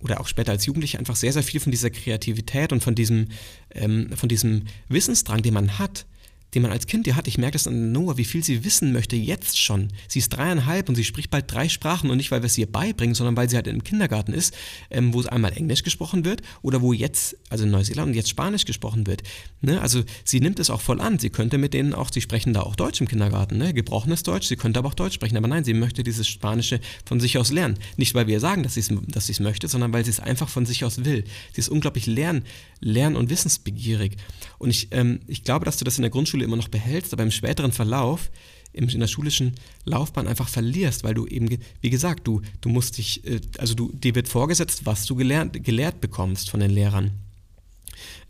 oder 0.00 0.20
auch 0.20 0.28
später 0.28 0.52
als 0.52 0.66
Jugendlicher 0.66 0.98
einfach 0.98 1.16
sehr, 1.16 1.32
sehr 1.32 1.42
viel 1.42 1.60
von 1.60 1.72
dieser 1.72 1.90
Kreativität 1.90 2.72
und 2.72 2.82
von 2.82 2.94
diesem, 2.94 3.28
ähm, 3.74 4.10
von 4.16 4.28
diesem 4.28 4.64
Wissensdrang, 4.88 5.42
den 5.42 5.54
man 5.54 5.78
hat, 5.78 6.06
den 6.54 6.62
man 6.62 6.70
als 6.70 6.86
Kind 6.86 7.06
ja 7.06 7.16
hat. 7.16 7.28
Ich 7.28 7.38
merke 7.38 7.52
das 7.52 7.66
an 7.66 7.92
Noah, 7.92 8.16
wie 8.16 8.24
viel 8.24 8.42
sie 8.42 8.64
wissen 8.64 8.92
möchte, 8.92 9.16
jetzt 9.16 9.58
schon. 9.58 9.88
Sie 10.08 10.18
ist 10.18 10.30
dreieinhalb 10.30 10.88
und 10.88 10.94
sie 10.94 11.04
spricht 11.04 11.30
bald 11.30 11.52
drei 11.52 11.68
Sprachen 11.68 12.10
und 12.10 12.16
nicht, 12.16 12.30
weil 12.30 12.42
wir 12.42 12.46
es 12.46 12.58
ihr 12.58 12.70
beibringen, 12.70 13.14
sondern 13.14 13.36
weil 13.36 13.48
sie 13.48 13.56
halt 13.56 13.66
im 13.66 13.84
Kindergarten 13.84 14.32
ist, 14.32 14.54
ähm, 14.90 15.12
wo 15.12 15.20
es 15.20 15.26
einmal 15.26 15.52
Englisch 15.52 15.82
gesprochen 15.82 16.24
wird 16.24 16.42
oder 16.62 16.80
wo 16.82 16.92
jetzt, 16.92 17.36
also 17.50 17.64
in 17.64 17.70
Neuseeland, 17.70 18.14
jetzt 18.14 18.28
Spanisch 18.28 18.64
gesprochen 18.64 19.06
wird. 19.06 19.22
Ne? 19.60 19.80
Also 19.80 20.02
sie 20.24 20.40
nimmt 20.40 20.58
es 20.58 20.70
auch 20.70 20.80
voll 20.80 21.00
an. 21.00 21.18
Sie 21.18 21.30
könnte 21.30 21.58
mit 21.58 21.74
denen 21.74 21.94
auch, 21.94 22.10
sie 22.12 22.20
sprechen 22.20 22.54
da 22.54 22.62
auch 22.62 22.76
Deutsch 22.76 23.00
im 23.00 23.08
Kindergarten, 23.08 23.58
ne? 23.58 23.74
gebrochenes 23.74 24.22
Deutsch, 24.22 24.46
sie 24.46 24.56
könnte 24.56 24.78
aber 24.78 24.88
auch 24.88 24.94
Deutsch 24.94 25.14
sprechen. 25.14 25.36
Aber 25.36 25.48
nein, 25.48 25.64
sie 25.64 25.74
möchte 25.74 26.02
dieses 26.02 26.28
Spanische 26.28 26.80
von 27.04 27.20
sich 27.20 27.38
aus 27.38 27.50
lernen. 27.50 27.78
Nicht, 27.96 28.14
weil 28.14 28.26
wir 28.26 28.40
sagen, 28.40 28.62
dass 28.62 28.74
sie 28.74 28.98
dass 29.08 29.28
es 29.28 29.40
möchte, 29.40 29.68
sondern 29.68 29.92
weil 29.92 30.04
sie 30.04 30.10
es 30.10 30.20
einfach 30.20 30.48
von 30.48 30.66
sich 30.66 30.84
aus 30.84 31.04
will. 31.04 31.24
Sie 31.52 31.60
ist 31.60 31.68
unglaublich 31.68 32.06
lern, 32.06 32.42
lern- 32.80 33.16
und 33.16 33.30
wissensbegierig. 33.30 34.16
Und 34.58 34.70
ich, 34.70 34.88
ähm, 34.92 35.20
ich 35.26 35.44
glaube, 35.44 35.64
dass 35.64 35.76
du 35.76 35.84
das 35.84 35.98
in 35.98 36.02
der 36.02 36.10
Grundschule 36.10 36.37
immer 36.44 36.56
noch 36.56 36.68
behältst, 36.68 37.12
aber 37.12 37.22
im 37.22 37.30
späteren 37.30 37.72
Verlauf 37.72 38.30
in 38.72 39.00
der 39.00 39.06
schulischen 39.06 39.54
Laufbahn 39.84 40.28
einfach 40.28 40.48
verlierst, 40.48 41.02
weil 41.02 41.14
du 41.14 41.26
eben, 41.26 41.48
wie 41.80 41.90
gesagt, 41.90 42.26
du, 42.26 42.42
du 42.60 42.68
musst 42.68 42.98
dich, 42.98 43.24
äh, 43.26 43.40
also 43.58 43.74
du, 43.74 43.90
dir 43.92 44.14
wird 44.14 44.28
vorgesetzt, 44.28 44.82
was 44.84 45.06
du 45.06 45.16
gelernt, 45.16 45.64
gelehrt 45.64 46.00
bekommst 46.00 46.50
von 46.50 46.60
den 46.60 46.70
Lehrern. 46.70 47.12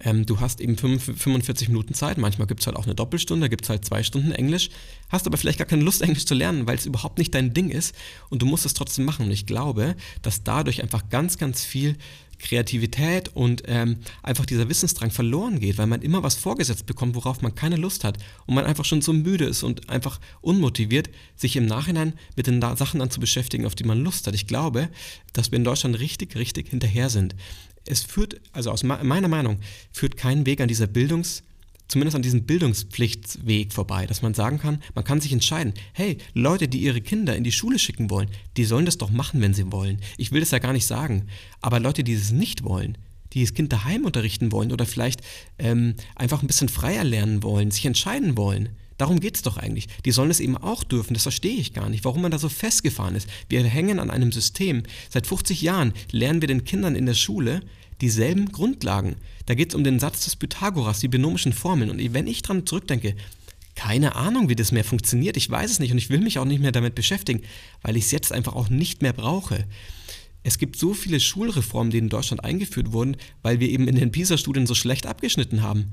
Ähm, 0.01 0.25
du 0.25 0.41
hast 0.41 0.61
eben 0.61 0.79
45 0.79 1.69
Minuten 1.69 1.93
Zeit, 1.93 2.19
manchmal 2.19 2.47
gibt 2.47 2.61
es 2.61 2.67
halt 2.67 2.77
auch 2.77 2.85
eine 2.85 2.95
Doppelstunde, 2.95 3.49
gibt 3.49 3.65
es 3.65 3.71
halt 3.71 3.85
zwei 3.85 4.03
Stunden 4.03 4.33
Englisch, 4.33 4.71
hast 5.09 5.27
aber 5.27 5.37
vielleicht 5.37 5.59
gar 5.59 5.67
keine 5.67 5.83
Lust, 5.83 6.03
Englisch 6.03 6.25
zu 6.25 6.35
lernen, 6.35 6.67
weil 6.67 6.77
es 6.77 6.87
überhaupt 6.87 7.19
nicht 7.19 7.35
dein 7.35 7.53
Ding 7.53 7.69
ist 7.71 7.95
und 8.31 8.41
du 8.41 8.47
musst 8.47 8.65
es 8.65 8.75
trotzdem 8.75 9.05
machen. 9.05 9.27
Und 9.27 9.33
ich 9.33 9.45
glaube, 9.45 9.97
dass 10.23 10.45
dadurch 10.45 10.83
einfach 10.83 11.09
ganz, 11.11 11.37
ganz 11.37 11.65
viel 11.65 11.97
Kreativität 12.39 13.31
und 13.35 13.63
ähm, 13.67 13.99
einfach 14.23 14.47
dieser 14.47 14.69
Wissensdrang 14.69 15.11
verloren 15.11 15.61
geht, 15.61 15.79
weil 15.79 15.87
man 15.87 16.03
immer 16.03 16.23
was 16.23 16.37
vorgesetzt 16.37 16.87
bekommt, 16.87 17.15
worauf 17.15 17.43
man 17.43 17.55
keine 17.55 17.77
Lust 17.77 18.05
hat 18.05 18.19
und 18.47 18.55
man 18.55 18.65
einfach 18.65 18.85
schon 18.85 19.03
so 19.03 19.13
müde 19.13 19.45
ist 19.45 19.63
und 19.63 19.89
einfach 19.89 20.21
unmotiviert, 20.41 21.11
sich 21.37 21.57
im 21.57 21.67
Nachhinein 21.67 22.15
mit 22.37 22.47
den 22.47 22.61
Sachen 22.61 23.01
dann 23.01 23.11
zu 23.11 23.21
beschäftigen, 23.21 23.67
auf 23.67 23.75
die 23.75 23.85
man 23.85 24.03
Lust 24.03 24.27
hat. 24.27 24.35
Ich 24.35 24.47
glaube, 24.47 24.89
dass 25.33 25.51
wir 25.51 25.59
in 25.59 25.65
Deutschland 25.65 25.99
richtig, 25.99 26.37
richtig 26.37 26.69
hinterher 26.69 27.11
sind. 27.11 27.35
Es 27.85 28.03
führt, 28.03 28.41
also 28.53 28.71
aus 28.71 28.83
meiner 28.83 29.29
Meinung, 29.29 29.61
führt 29.93 30.17
kein 30.17 30.47
Weg 30.47 30.61
an 30.61 30.69
dieser 30.69 30.87
Bildungs- 30.87 31.43
zumindest 31.89 32.17
an 32.17 32.23
diesem 32.23 32.45
Bildungspflichtweg 32.45 33.73
vorbei, 33.73 34.07
dass 34.07 34.23
man 34.23 34.35
sagen 34.35 34.59
kann, 34.59 34.83
man 34.95 35.05
kann 35.05 35.21
sich 35.21 35.33
entscheiden, 35.33 35.75
hey, 35.93 36.19
Leute, 36.35 36.69
die 36.69 36.79
ihre 36.79 37.01
Kinder 37.01 37.35
in 37.35 37.45
die 37.45 37.53
Schule 37.53 37.79
schicken 37.79 38.11
wollen, 38.11 38.29
die 38.57 38.65
sollen 38.65 38.87
das 38.87 38.99
doch 38.99 39.11
machen, 39.11 39.41
wenn 39.41 39.55
sie 39.55 39.73
wollen. 39.73 40.01
Ich 40.17 40.31
will 40.31 40.41
das 40.41 40.51
ja 40.51 40.59
gar 40.59 40.73
nicht 40.73 40.87
sagen, 40.87 41.27
aber 41.61 41.81
Leute, 41.81 42.05
die 42.05 42.13
es 42.13 42.31
nicht 42.31 42.63
wollen, 42.63 42.99
die 43.33 43.43
das 43.43 43.55
Kind 43.55 43.73
daheim 43.73 44.05
unterrichten 44.05 44.53
wollen 44.53 44.73
oder 44.73 44.87
vielleicht 44.87 45.23
ähm, 45.59 45.95
einfach 46.15 46.43
ein 46.43 46.47
bisschen 46.47 46.69
freier 46.69 47.05
lernen 47.05 47.43
wollen, 47.43 47.71
sich 47.71 47.87
entscheiden 47.87 48.37
wollen, 48.37 48.71
Darum 48.99 49.21
geht 49.21 49.37
es 49.37 49.43
doch 49.43 49.57
eigentlich. 49.57 49.89
Die 50.05 50.11
sollen 50.11 50.31
es 50.31 50.41
eben 50.41 50.57
auch 50.57 50.85
dürfen. 50.85 51.15
Das 51.15 51.23
verstehe 51.23 51.57
ich 51.57 51.73
gar 51.73 51.89
nicht, 51.89 52.05
warum 52.05 52.21
man 52.21 52.31
da 52.31 52.39
so 52.39 52.49
festgefahren 52.49 53.15
ist. 53.15 53.29
Wir 53.49 53.65
hängen 53.65 54.01
an 54.01 54.11
einem 54.11 54.33
System. 54.33 54.83
Seit 55.09 55.27
50 55.27 55.63
Jahren 55.63 55.95
lernen 56.11 56.43
wir 56.43 56.49
den 56.49 56.65
Kindern 56.65 56.97
in 56.97 57.07
der 57.07 57.15
Schule, 57.15 57.63
dieselben 58.01 58.53
Grundlagen. 58.53 59.17
Da 59.47 59.55
geht 59.55 59.71
es 59.71 59.75
um 59.75 59.85
den 59.85 59.99
Satz 59.99 60.25
des 60.25 60.37
Pythagoras, 60.37 61.01
die 61.01 61.09
binomischen 61.09 61.53
Formeln. 61.53 61.91
Und 61.91 62.13
wenn 62.13 62.27
ich 62.27 62.43
dran 62.43 62.67
zurückdenke, 62.67 63.15
keine 63.75 64.17
Ahnung, 64.17 64.49
wie 64.49 64.57
das 64.57 64.73
mehr 64.73 64.85
funktioniert, 64.85 65.37
ich 65.37 65.49
weiß 65.49 65.71
es 65.71 65.79
nicht 65.79 65.93
und 65.93 65.99
ich 65.99 66.11
will 66.11 66.21
mich 66.21 66.41
auch 66.41 66.45
nicht 66.45 66.61
mehr 66.61 66.73
damit 66.73 66.97
beschäftigen, 66.97 67.43
weil 67.83 67.97
ich 67.97 68.07
es 68.07 68.11
jetzt 68.11 68.33
einfach 68.33 68.57
auch 68.57 68.69
nicht 68.69 69.03
mehr 69.03 69.13
brauche. 69.13 69.65
Es 70.43 70.59
gibt 70.59 70.77
so 70.77 70.95
viele 70.95 71.21
Schulreformen, 71.21 71.93
die 71.93 71.99
in 71.99 72.09
Deutschland 72.09 72.43
eingeführt 72.43 72.93
wurden, 72.93 73.17
weil 73.43 73.61
wir 73.61 73.69
eben 73.69 73.87
in 73.87 73.95
den 73.95 74.11
PISA-Studien 74.11 74.67
so 74.67 74.75
schlecht 74.75 75.07
abgeschnitten 75.07 75.63
haben. 75.63 75.93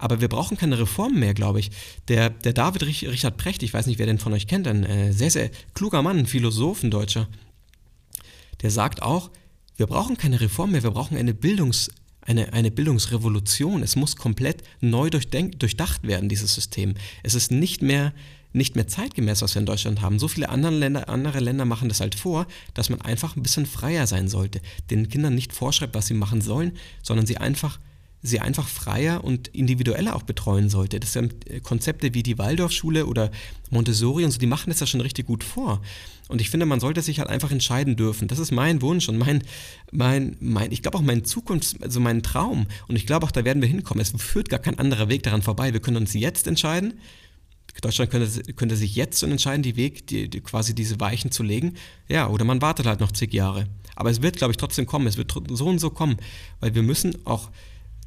Aber 0.00 0.22
wir 0.22 0.28
brauchen 0.28 0.56
keine 0.56 0.78
Reformen 0.78 1.20
mehr, 1.20 1.34
glaube 1.34 1.60
ich. 1.60 1.70
Der, 2.08 2.30
der 2.30 2.54
David 2.54 2.84
Richard 2.84 3.36
Precht, 3.36 3.62
ich 3.62 3.74
weiß 3.74 3.86
nicht, 3.86 3.98
wer 3.98 4.06
den 4.06 4.18
von 4.18 4.32
euch 4.32 4.46
kennt, 4.46 4.66
ein 4.66 4.84
äh, 4.84 5.12
sehr, 5.12 5.30
sehr 5.30 5.50
kluger 5.74 6.00
Mann, 6.00 6.18
ein 6.18 6.26
Philosoph, 6.26 6.82
ein 6.82 6.90
Deutscher, 6.90 7.28
der 8.62 8.70
sagt 8.70 9.02
auch, 9.02 9.30
wir 9.76 9.86
brauchen 9.86 10.16
keine 10.16 10.40
Reform 10.40 10.70
mehr, 10.72 10.82
wir 10.82 10.90
brauchen 10.90 11.18
eine, 11.18 11.34
Bildungs, 11.34 11.90
eine, 12.22 12.54
eine 12.54 12.70
Bildungsrevolution. 12.70 13.82
Es 13.82 13.94
muss 13.94 14.16
komplett 14.16 14.62
neu 14.80 15.10
durchdacht 15.10 16.06
werden, 16.06 16.30
dieses 16.30 16.54
System. 16.54 16.94
Es 17.22 17.34
ist 17.34 17.50
nicht 17.50 17.82
mehr, 17.82 18.14
nicht 18.54 18.76
mehr 18.76 18.88
zeitgemäß, 18.88 19.42
was 19.42 19.54
wir 19.54 19.60
in 19.60 19.66
Deutschland 19.66 20.00
haben. 20.00 20.18
So 20.18 20.28
viele 20.28 20.48
andere 20.48 20.74
Länder, 20.74 21.10
andere 21.10 21.40
Länder 21.40 21.66
machen 21.66 21.90
das 21.90 22.00
halt 22.00 22.14
vor, 22.14 22.46
dass 22.72 22.88
man 22.88 23.02
einfach 23.02 23.36
ein 23.36 23.42
bisschen 23.42 23.66
freier 23.66 24.06
sein 24.06 24.28
sollte. 24.28 24.62
Den 24.88 25.10
Kindern 25.10 25.34
nicht 25.34 25.52
vorschreibt, 25.52 25.94
was 25.94 26.06
sie 26.06 26.14
machen 26.14 26.40
sollen, 26.40 26.72
sondern 27.02 27.26
sie 27.26 27.36
einfach 27.36 27.78
sie 28.22 28.40
einfach 28.40 28.68
freier 28.68 29.24
und 29.24 29.48
individueller 29.48 30.14
auch 30.14 30.22
betreuen 30.22 30.68
sollte. 30.68 31.00
Das 31.00 31.12
sind 31.12 31.34
Konzepte 31.62 32.12
wie 32.12 32.22
die 32.22 32.38
Waldorfschule 32.38 33.06
oder 33.06 33.30
Montessori 33.70 34.24
und 34.24 34.30
so, 34.30 34.38
die 34.38 34.46
machen 34.46 34.70
das 34.70 34.80
ja 34.80 34.86
schon 34.86 35.00
richtig 35.00 35.26
gut 35.26 35.42
vor. 35.42 35.80
Und 36.28 36.40
ich 36.40 36.50
finde, 36.50 36.66
man 36.66 36.80
sollte 36.80 37.02
sich 37.02 37.18
halt 37.18 37.28
einfach 37.28 37.50
entscheiden 37.50 37.96
dürfen. 37.96 38.28
Das 38.28 38.38
ist 38.38 38.52
mein 38.52 38.82
Wunsch 38.82 39.08
und 39.08 39.18
mein, 39.18 39.42
mein, 39.90 40.36
mein 40.38 40.70
ich 40.70 40.82
glaube 40.82 40.98
auch 40.98 41.02
mein 41.02 41.24
Zukunft, 41.24 41.82
also 41.82 41.98
mein 41.98 42.22
Traum. 42.22 42.66
Und 42.88 42.96
ich 42.96 43.06
glaube 43.06 43.26
auch, 43.26 43.32
da 43.32 43.44
werden 43.44 43.62
wir 43.62 43.68
hinkommen. 43.68 44.00
Es 44.00 44.12
führt 44.16 44.48
gar 44.48 44.60
kein 44.60 44.78
anderer 44.78 45.08
Weg 45.08 45.22
daran 45.22 45.42
vorbei. 45.42 45.72
Wir 45.72 45.80
können 45.80 45.96
uns 45.96 46.14
jetzt 46.14 46.46
entscheiden. 46.46 46.94
Deutschland 47.80 48.10
könnte, 48.10 48.52
könnte 48.52 48.76
sich 48.76 48.94
jetzt 48.94 49.22
entscheiden, 49.22 49.62
die 49.62 49.76
Weg, 49.76 50.06
die, 50.08 50.28
die, 50.28 50.40
quasi 50.40 50.74
diese 50.74 51.00
Weichen 51.00 51.30
zu 51.30 51.42
legen. 51.42 51.74
Ja, 52.08 52.28
oder 52.28 52.44
man 52.44 52.60
wartet 52.60 52.86
halt 52.86 53.00
noch 53.00 53.12
zig 53.12 53.32
Jahre. 53.32 53.66
Aber 53.96 54.10
es 54.10 54.22
wird, 54.22 54.36
glaube 54.36 54.52
ich, 54.52 54.56
trotzdem 54.56 54.86
kommen. 54.86 55.06
Es 55.06 55.16
wird 55.16 55.32
so 55.50 55.66
und 55.66 55.78
so 55.78 55.90
kommen. 55.90 56.16
Weil 56.60 56.74
wir 56.74 56.82
müssen 56.82 57.26
auch 57.26 57.50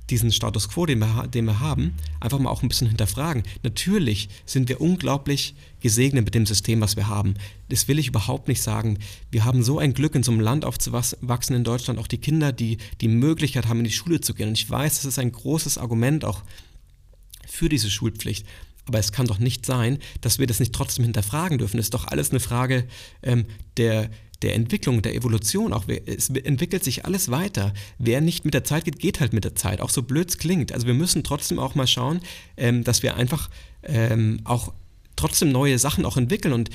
diesen 0.09 0.31
Status 0.31 0.69
quo, 0.69 0.85
den 0.85 0.99
wir, 0.99 1.27
den 1.27 1.45
wir 1.45 1.59
haben, 1.59 1.95
einfach 2.19 2.39
mal 2.39 2.49
auch 2.49 2.61
ein 2.61 2.67
bisschen 2.67 2.87
hinterfragen. 2.87 3.43
Natürlich 3.63 4.29
sind 4.45 4.67
wir 4.67 4.81
unglaublich 4.81 5.55
gesegnet 5.79 6.25
mit 6.25 6.35
dem 6.35 6.45
System, 6.45 6.81
was 6.81 6.95
wir 6.95 7.07
haben. 7.07 7.35
Das 7.69 7.87
will 7.87 7.99
ich 7.99 8.07
überhaupt 8.07 8.47
nicht 8.47 8.61
sagen. 8.61 8.99
Wir 9.31 9.45
haben 9.45 9.63
so 9.63 9.79
ein 9.79 9.93
Glück, 9.93 10.15
in 10.15 10.23
so 10.23 10.31
einem 10.31 10.41
Land 10.41 10.65
aufzuwachsen 10.65 11.55
in 11.55 11.63
Deutschland, 11.63 11.99
auch 11.99 12.07
die 12.07 12.17
Kinder, 12.17 12.51
die 12.51 12.77
die 13.01 13.07
Möglichkeit 13.07 13.67
haben, 13.67 13.79
in 13.79 13.85
die 13.85 13.91
Schule 13.91 14.19
zu 14.19 14.33
gehen. 14.33 14.49
Und 14.49 14.57
ich 14.57 14.69
weiß, 14.69 14.95
das 14.95 15.05
ist 15.05 15.19
ein 15.19 15.31
großes 15.31 15.77
Argument 15.77 16.25
auch 16.25 16.43
für 17.47 17.69
diese 17.69 17.89
Schulpflicht. 17.89 18.45
Aber 18.85 18.99
es 18.99 19.13
kann 19.13 19.27
doch 19.27 19.39
nicht 19.39 19.65
sein, 19.65 19.99
dass 20.19 20.39
wir 20.39 20.47
das 20.47 20.59
nicht 20.59 20.73
trotzdem 20.73 21.05
hinterfragen 21.05 21.57
dürfen. 21.57 21.77
Das 21.77 21.85
ist 21.85 21.93
doch 21.93 22.07
alles 22.07 22.31
eine 22.31 22.41
Frage 22.41 22.85
ähm, 23.21 23.45
der, 23.77 24.09
der 24.43 24.55
Entwicklung, 24.55 25.01
der 25.01 25.15
Evolution 25.15 25.73
auch. 25.73 25.85
Es 26.05 26.29
entwickelt 26.29 26.83
sich 26.83 27.05
alles 27.05 27.31
weiter. 27.31 27.73
Wer 27.97 28.21
nicht 28.21 28.45
mit 28.45 28.53
der 28.53 28.63
Zeit 28.63 28.85
geht, 28.85 28.99
geht 28.99 29.19
halt 29.19 29.33
mit 29.33 29.43
der 29.43 29.55
Zeit. 29.55 29.81
Auch 29.81 29.89
so 29.89 30.03
blöd 30.03 30.29
es 30.29 30.37
klingt. 30.37 30.71
Also 30.71 30.85
wir 30.85 30.93
müssen 30.93 31.23
trotzdem 31.23 31.59
auch 31.59 31.75
mal 31.75 31.87
schauen, 31.87 32.19
ähm, 32.57 32.83
dass 32.83 33.03
wir 33.03 33.15
einfach 33.15 33.49
ähm, 33.83 34.41
auch 34.43 34.73
trotzdem 35.15 35.51
neue 35.51 35.79
Sachen 35.79 36.05
auch 36.05 36.17
entwickeln 36.17 36.53
und 36.53 36.69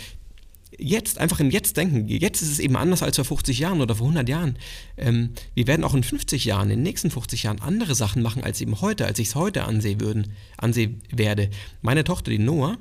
jetzt, 0.78 1.18
einfach 1.18 1.40
im 1.40 1.50
Jetzt 1.50 1.76
denken. 1.76 2.06
Jetzt 2.08 2.42
ist 2.42 2.50
es 2.50 2.58
eben 2.58 2.76
anders 2.76 3.02
als 3.02 3.16
vor 3.16 3.24
50 3.24 3.58
Jahren 3.58 3.80
oder 3.80 3.94
vor 3.94 4.06
100 4.06 4.28
Jahren. 4.28 4.56
Ähm, 4.96 5.30
wir 5.54 5.66
werden 5.66 5.84
auch 5.84 5.94
in 5.94 6.02
50 6.02 6.44
Jahren, 6.44 6.70
in 6.70 6.78
den 6.78 6.82
nächsten 6.82 7.10
50 7.10 7.42
Jahren 7.42 7.60
andere 7.60 7.94
Sachen 7.94 8.22
machen 8.22 8.44
als 8.44 8.60
eben 8.60 8.80
heute, 8.80 9.06
als 9.06 9.18
ich 9.18 9.28
es 9.28 9.34
heute 9.34 9.64
ansehen, 9.64 10.00
würden, 10.00 10.32
ansehen 10.56 11.02
werde. 11.10 11.50
Meine 11.82 12.04
Tochter, 12.04 12.30
die 12.30 12.38
Noah, 12.38 12.78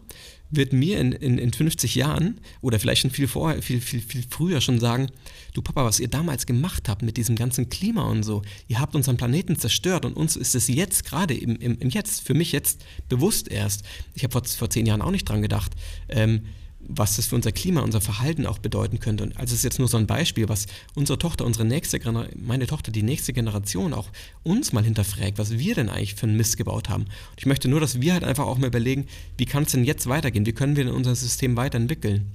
wird 0.49 0.73
mir 0.73 0.99
in, 0.99 1.11
in, 1.11 1.37
in 1.37 1.51
50 1.51 1.95
Jahren 1.95 2.39
oder 2.61 2.79
vielleicht 2.79 3.01
schon 3.01 3.11
viel 3.11 3.27
vorher, 3.27 3.61
viel, 3.61 3.81
viel, 3.81 4.01
viel 4.01 4.23
früher 4.29 4.61
schon 4.61 4.79
sagen, 4.79 5.07
du 5.53 5.61
Papa, 5.61 5.83
was 5.85 5.99
ihr 5.99 6.07
damals 6.07 6.45
gemacht 6.45 6.87
habt 6.89 7.01
mit 7.01 7.17
diesem 7.17 7.35
ganzen 7.35 7.69
Klima 7.69 8.03
und 8.03 8.23
so, 8.23 8.43
ihr 8.67 8.79
habt 8.79 8.95
unseren 8.95 9.17
Planeten 9.17 9.57
zerstört 9.57 10.05
und 10.05 10.13
uns 10.13 10.35
ist 10.35 10.55
es 10.55 10.67
jetzt 10.67 11.05
gerade 11.05 11.33
im, 11.33 11.55
im, 11.57 11.77
im 11.79 11.89
Jetzt, 11.89 12.21
für 12.25 12.33
mich 12.33 12.51
jetzt 12.51 12.83
bewusst 13.09 13.49
erst. 13.49 13.83
Ich 14.13 14.23
habe 14.23 14.31
vor, 14.31 14.43
vor 14.45 14.69
zehn 14.69 14.85
Jahren 14.85 15.01
auch 15.01 15.11
nicht 15.11 15.27
dran 15.27 15.41
gedacht. 15.41 15.73
Ähm, 16.09 16.43
was 16.79 17.15
das 17.15 17.27
für 17.27 17.35
unser 17.35 17.51
Klima, 17.51 17.81
unser 17.81 18.01
Verhalten 18.01 18.45
auch 18.45 18.59
bedeuten 18.59 18.99
könnte. 18.99 19.23
Und 19.23 19.37
also 19.37 19.53
es 19.53 19.59
ist 19.59 19.63
jetzt 19.63 19.79
nur 19.79 19.87
so 19.87 19.97
ein 19.97 20.07
Beispiel, 20.07 20.47
was 20.47 20.67
unsere 20.95 21.17
Tochter, 21.17 21.45
unsere 21.45 21.65
nächste, 21.65 21.99
meine 22.35 22.67
Tochter, 22.67 22.91
die 22.91 23.03
nächste 23.03 23.33
Generation 23.33 23.93
auch 23.93 24.09
uns 24.43 24.73
mal 24.73 24.83
hinterfragt, 24.83 25.37
was 25.37 25.57
wir 25.57 25.75
denn 25.75 25.89
eigentlich 25.89 26.15
für 26.15 26.27
einen 26.27 26.37
Mist 26.37 26.57
gebaut 26.57 26.89
haben. 26.89 27.03
Und 27.03 27.39
ich 27.39 27.45
möchte 27.45 27.67
nur, 27.67 27.79
dass 27.79 27.99
wir 27.99 28.13
halt 28.13 28.23
einfach 28.23 28.45
auch 28.45 28.57
mal 28.57 28.67
überlegen, 28.67 29.07
wie 29.37 29.45
kann 29.45 29.63
es 29.63 29.71
denn 29.71 29.85
jetzt 29.85 30.07
weitergehen? 30.07 30.45
Wie 30.45 30.53
können 30.53 30.75
wir 30.75 30.85
denn 30.85 30.93
unser 30.93 31.15
System 31.15 31.57
weiterentwickeln? 31.57 32.31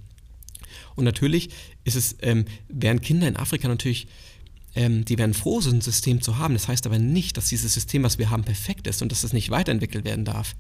Und 0.97 1.05
natürlich 1.05 1.51
ist 1.85 1.97
es, 1.97 2.17
ähm, 2.21 2.45
wären 2.69 3.01
Kinder 3.01 3.29
in 3.29 3.37
Afrika 3.37 3.69
natürlich 3.69 4.09
ähm, 4.75 5.05
die 5.05 5.19
werden 5.19 5.35
froh, 5.35 5.61
so 5.61 5.71
ein 5.71 5.81
System 5.81 6.23
zu 6.23 6.39
haben. 6.39 6.55
Das 6.55 6.69
heißt 6.69 6.87
aber 6.87 6.99
nicht, 6.99 7.37
dass 7.37 7.49
dieses 7.49 7.75
System, 7.75 8.03
was 8.03 8.19
wir 8.19 8.31
haben, 8.31 8.45
perfekt 8.45 8.87
ist 8.87 9.03
und 9.03 9.13
dass 9.13 9.25
es 9.25 9.33
nicht 9.33 9.51
weiterentwickelt 9.51 10.05
werden 10.05 10.25
darf. 10.25 10.55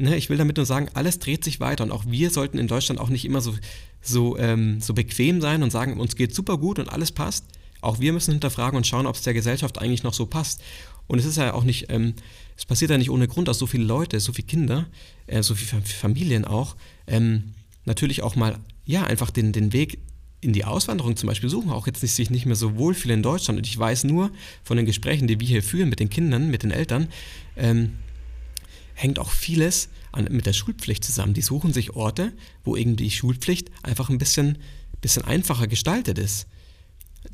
Ne, 0.00 0.16
ich 0.16 0.30
will 0.30 0.36
damit 0.36 0.56
nur 0.56 0.66
sagen, 0.66 0.88
alles 0.94 1.18
dreht 1.18 1.42
sich 1.42 1.58
weiter 1.58 1.82
und 1.82 1.90
auch 1.90 2.04
wir 2.06 2.30
sollten 2.30 2.58
in 2.58 2.68
Deutschland 2.68 3.00
auch 3.00 3.08
nicht 3.08 3.24
immer 3.24 3.40
so, 3.40 3.54
so, 4.00 4.38
ähm, 4.38 4.80
so 4.80 4.94
bequem 4.94 5.40
sein 5.40 5.64
und 5.64 5.70
sagen, 5.70 5.98
uns 5.98 6.14
geht 6.14 6.32
super 6.32 6.56
gut 6.56 6.78
und 6.78 6.88
alles 6.88 7.10
passt. 7.10 7.44
Auch 7.80 7.98
wir 7.98 8.12
müssen 8.12 8.30
hinterfragen 8.30 8.76
und 8.76 8.86
schauen, 8.86 9.06
ob 9.06 9.16
es 9.16 9.22
der 9.22 9.34
Gesellschaft 9.34 9.78
eigentlich 9.78 10.04
noch 10.04 10.14
so 10.14 10.26
passt. 10.26 10.62
Und 11.08 11.18
es 11.18 11.24
ist 11.24 11.36
ja 11.36 11.52
auch 11.52 11.64
nicht, 11.64 11.86
ähm, 11.90 12.14
es 12.56 12.64
passiert 12.64 12.92
ja 12.92 12.98
nicht 12.98 13.10
ohne 13.10 13.26
Grund, 13.26 13.48
dass 13.48 13.58
so 13.58 13.66
viele 13.66 13.84
Leute, 13.84 14.20
so 14.20 14.32
viele 14.32 14.46
Kinder, 14.46 14.86
äh, 15.26 15.42
so 15.42 15.56
viele 15.56 15.82
Familien 15.82 16.44
auch, 16.44 16.76
ähm, 17.08 17.54
natürlich 17.84 18.22
auch 18.22 18.36
mal, 18.36 18.58
ja, 18.84 19.04
einfach 19.04 19.30
den, 19.30 19.52
den 19.52 19.72
Weg 19.72 19.98
in 20.40 20.52
die 20.52 20.64
Auswanderung 20.64 21.16
zum 21.16 21.26
Beispiel 21.26 21.48
suchen, 21.48 21.70
auch 21.70 21.88
jetzt 21.88 22.02
nicht, 22.02 22.14
sich 22.14 22.30
nicht 22.30 22.46
mehr 22.46 22.54
so 22.54 22.76
wohlfühlen 22.76 23.18
in 23.18 23.22
Deutschland. 23.24 23.58
Und 23.58 23.66
ich 23.66 23.76
weiß 23.76 24.04
nur 24.04 24.30
von 24.62 24.76
den 24.76 24.86
Gesprächen, 24.86 25.26
die 25.26 25.40
wir 25.40 25.48
hier 25.48 25.62
führen 25.62 25.88
mit 25.88 25.98
den 25.98 26.10
Kindern, 26.10 26.50
mit 26.50 26.62
den 26.62 26.70
Eltern, 26.70 27.08
ähm, 27.56 27.94
hängt 28.98 29.18
auch 29.18 29.30
vieles 29.30 29.88
an, 30.12 30.28
mit 30.30 30.46
der 30.46 30.52
Schulpflicht 30.52 31.04
zusammen. 31.04 31.34
Die 31.34 31.42
suchen 31.42 31.72
sich 31.72 31.94
Orte, 31.94 32.32
wo 32.64 32.76
eben 32.76 32.96
die 32.96 33.10
Schulpflicht 33.10 33.70
einfach 33.82 34.10
ein 34.10 34.18
bisschen, 34.18 34.58
bisschen 35.00 35.24
einfacher 35.24 35.68
gestaltet 35.68 36.18
ist. 36.18 36.46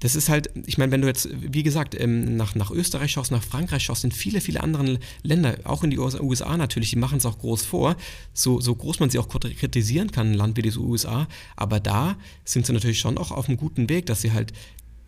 Das 0.00 0.16
ist 0.16 0.28
halt, 0.28 0.50
ich 0.66 0.76
meine, 0.76 0.92
wenn 0.92 1.02
du 1.02 1.06
jetzt, 1.06 1.28
wie 1.32 1.62
gesagt, 1.62 1.98
ähm, 1.98 2.36
nach, 2.36 2.54
nach 2.54 2.70
Österreich 2.70 3.12
schaust, 3.12 3.30
nach 3.30 3.42
Frankreich 3.42 3.84
schaust, 3.84 4.04
in 4.04 4.12
viele, 4.12 4.40
viele 4.40 4.62
andere 4.62 4.98
Länder, 5.22 5.56
auch 5.64 5.84
in 5.84 5.90
die 5.90 5.98
USA 5.98 6.56
natürlich, 6.56 6.90
die 6.90 6.96
machen 6.96 7.18
es 7.18 7.26
auch 7.26 7.38
groß 7.38 7.64
vor, 7.64 7.96
so, 8.32 8.60
so 8.60 8.74
groß 8.74 9.00
man 9.00 9.10
sie 9.10 9.18
auch 9.18 9.28
kritisieren 9.28 10.10
kann, 10.10 10.32
ein 10.32 10.34
Land 10.34 10.56
wie 10.56 10.62
die 10.62 10.76
USA, 10.76 11.28
aber 11.54 11.80
da 11.80 12.16
sind 12.44 12.66
sie 12.66 12.72
natürlich 12.72 12.98
schon 12.98 13.18
auch 13.18 13.30
auf 13.30 13.48
einem 13.48 13.56
guten 13.56 13.88
Weg, 13.88 14.06
dass 14.06 14.22
sie 14.22 14.32
halt 14.32 14.52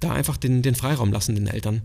da 0.00 0.12
einfach 0.12 0.36
den, 0.36 0.62
den 0.62 0.74
Freiraum 0.74 1.10
lassen, 1.10 1.34
den 1.34 1.46
Eltern. 1.46 1.82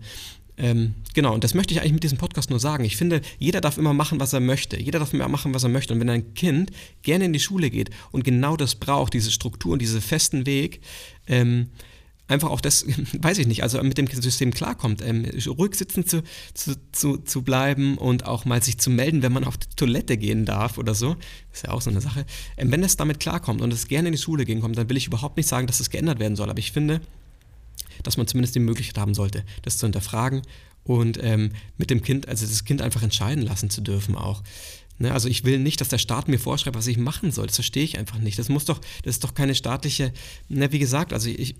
Ähm, 0.58 0.94
genau, 1.14 1.32
und 1.34 1.44
das 1.44 1.54
möchte 1.54 1.72
ich 1.72 1.80
eigentlich 1.80 1.94
mit 1.94 2.04
diesem 2.04 2.18
Podcast 2.18 2.50
nur 2.50 2.60
sagen. 2.60 2.84
Ich 2.84 2.96
finde, 2.96 3.22
jeder 3.38 3.60
darf 3.60 3.78
immer 3.78 3.94
machen, 3.94 4.20
was 4.20 4.32
er 4.32 4.40
möchte. 4.40 4.80
Jeder 4.80 4.98
darf 4.98 5.14
immer 5.14 5.28
machen, 5.28 5.54
was 5.54 5.62
er 5.62 5.70
möchte. 5.70 5.94
Und 5.94 6.00
wenn 6.00 6.10
ein 6.10 6.34
Kind 6.34 6.70
gerne 7.02 7.24
in 7.24 7.32
die 7.32 7.40
Schule 7.40 7.70
geht 7.70 7.90
und 8.10 8.24
genau 8.24 8.56
das 8.56 8.74
braucht, 8.74 9.14
diese 9.14 9.30
Struktur 9.30 9.72
und 9.72 9.80
diesen 9.80 10.00
festen 10.00 10.46
Weg, 10.46 10.80
ähm, 11.26 11.68
einfach 12.28 12.50
auch 12.50 12.60
das, 12.60 12.84
weiß 13.18 13.38
ich 13.38 13.46
nicht, 13.46 13.62
also 13.62 13.82
mit 13.82 13.98
dem 13.98 14.06
System 14.06 14.52
klarkommt, 14.52 15.02
ähm, 15.02 15.24
ruhig 15.46 15.74
sitzen 15.74 16.06
zu, 16.06 16.22
zu, 16.54 16.76
zu, 16.92 17.18
zu 17.18 17.42
bleiben 17.42 17.96
und 17.98 18.26
auch 18.26 18.44
mal 18.44 18.62
sich 18.62 18.78
zu 18.78 18.90
melden, 18.90 19.22
wenn 19.22 19.32
man 19.32 19.44
auf 19.44 19.56
die 19.56 19.68
Toilette 19.76 20.16
gehen 20.16 20.44
darf 20.44 20.78
oder 20.78 20.94
so. 20.94 21.14
Das 21.50 21.60
ist 21.60 21.66
ja 21.66 21.72
auch 21.72 21.82
so 21.82 21.90
eine 21.90 22.00
Sache. 22.00 22.26
Ähm, 22.56 22.70
wenn 22.70 22.82
es 22.82 22.96
damit 22.96 23.20
klarkommt 23.20 23.62
und 23.62 23.72
es 23.72 23.88
gerne 23.88 24.08
in 24.08 24.12
die 24.12 24.20
Schule 24.20 24.44
gehen 24.44 24.60
kommt, 24.60 24.76
dann 24.76 24.88
will 24.88 24.96
ich 24.96 25.06
überhaupt 25.06 25.36
nicht 25.36 25.48
sagen, 25.48 25.66
dass 25.66 25.80
es 25.80 25.90
geändert 25.90 26.18
werden 26.18 26.36
soll. 26.36 26.50
Aber 26.50 26.58
ich 26.58 26.72
finde, 26.72 27.00
dass 28.02 28.16
man 28.16 28.26
zumindest 28.26 28.54
die 28.54 28.60
Möglichkeit 28.60 28.98
haben 28.98 29.14
sollte, 29.14 29.44
das 29.62 29.78
zu 29.78 29.86
hinterfragen 29.86 30.42
und 30.84 31.18
ähm, 31.22 31.52
mit 31.76 31.90
dem 31.90 32.02
Kind, 32.02 32.28
also 32.28 32.46
das 32.46 32.64
Kind 32.64 32.82
einfach 32.82 33.02
entscheiden 33.02 33.42
lassen 33.44 33.70
zu 33.70 33.80
dürfen 33.80 34.16
auch. 34.16 34.42
Ne, 34.98 35.12
also 35.12 35.28
ich 35.28 35.44
will 35.44 35.58
nicht, 35.58 35.80
dass 35.80 35.88
der 35.88 35.98
Staat 35.98 36.28
mir 36.28 36.38
vorschreibt, 36.38 36.76
was 36.76 36.86
ich 36.86 36.98
machen 36.98 37.32
soll. 37.32 37.46
Das 37.46 37.56
verstehe 37.56 37.82
ich 37.82 37.98
einfach 37.98 38.18
nicht. 38.18 38.38
Das 38.38 38.48
muss 38.48 38.64
doch, 38.66 38.80
das 39.02 39.16
ist 39.16 39.24
doch 39.24 39.34
keine 39.34 39.54
staatliche, 39.54 40.12
ne, 40.48 40.70
wie 40.70 40.78
gesagt, 40.78 41.12
also 41.12 41.28
ich, 41.28 41.56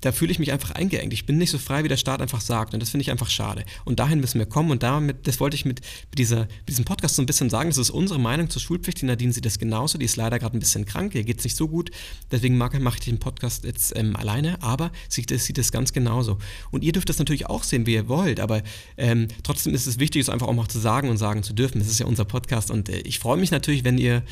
da 0.00 0.12
fühle 0.12 0.32
ich 0.32 0.38
mich 0.38 0.52
einfach 0.52 0.70
eingeengt. 0.70 1.12
Ich 1.12 1.26
bin 1.26 1.36
nicht 1.36 1.50
so 1.50 1.58
frei, 1.58 1.84
wie 1.84 1.88
der 1.88 1.96
Staat 1.96 2.22
einfach 2.22 2.40
sagt. 2.40 2.72
Und 2.74 2.80
das 2.80 2.90
finde 2.90 3.02
ich 3.02 3.10
einfach 3.10 3.28
schade. 3.28 3.64
Und 3.84 3.98
dahin 3.98 4.20
müssen 4.20 4.38
wir 4.38 4.46
kommen. 4.46 4.70
Und 4.70 4.82
damit, 4.82 5.26
das 5.26 5.40
wollte 5.40 5.56
ich 5.56 5.64
mit, 5.64 5.80
dieser, 6.16 6.40
mit 6.40 6.68
diesem 6.68 6.84
Podcast 6.84 7.16
so 7.16 7.22
ein 7.22 7.26
bisschen 7.26 7.50
sagen. 7.50 7.70
Das 7.70 7.78
ist 7.78 7.90
unsere 7.90 8.18
Meinung 8.18 8.48
zur 8.48 8.62
Schulpflicht. 8.62 9.02
Die 9.02 9.06
Nadine 9.06 9.32
sieht 9.32 9.44
das 9.44 9.58
genauso. 9.58 9.98
Die 9.98 10.04
ist 10.04 10.16
leider 10.16 10.38
gerade 10.38 10.56
ein 10.56 10.60
bisschen 10.60 10.86
krank. 10.86 11.14
Ihr 11.14 11.24
geht 11.24 11.38
es 11.38 11.44
nicht 11.44 11.56
so 11.56 11.68
gut. 11.68 11.90
Deswegen 12.30 12.56
mache 12.56 12.78
ich 12.94 13.04
den 13.04 13.18
Podcast 13.18 13.64
jetzt 13.64 13.94
ähm, 13.96 14.16
alleine. 14.16 14.62
Aber 14.62 14.90
sie 15.08 15.24
sieht 15.28 15.58
das 15.58 15.72
ganz 15.72 15.92
genauso. 15.92 16.38
Und 16.70 16.82
ihr 16.82 16.92
dürft 16.92 17.08
das 17.08 17.18
natürlich 17.18 17.46
auch 17.46 17.64
sehen, 17.64 17.84
wie 17.84 17.94
ihr 17.94 18.08
wollt. 18.08 18.40
Aber 18.40 18.62
ähm, 18.96 19.28
trotzdem 19.42 19.74
ist 19.74 19.86
es 19.86 19.98
wichtig, 19.98 20.20
es 20.20 20.28
einfach 20.28 20.46
auch 20.46 20.54
mal 20.54 20.68
zu 20.68 20.78
sagen 20.78 21.08
und 21.10 21.18
sagen 21.18 21.42
zu 21.42 21.52
dürfen. 21.52 21.78
Das 21.78 21.88
ist 21.88 21.98
ja 21.98 22.06
unser 22.06 22.24
Podcast. 22.24 22.49
Podcast. 22.50 22.70
Und 22.70 22.88
äh, 22.88 22.98
ich 23.00 23.18
freue 23.18 23.38
mich 23.38 23.50
natürlich, 23.50 23.84
wenn 23.84 23.98
ihr 23.98 24.22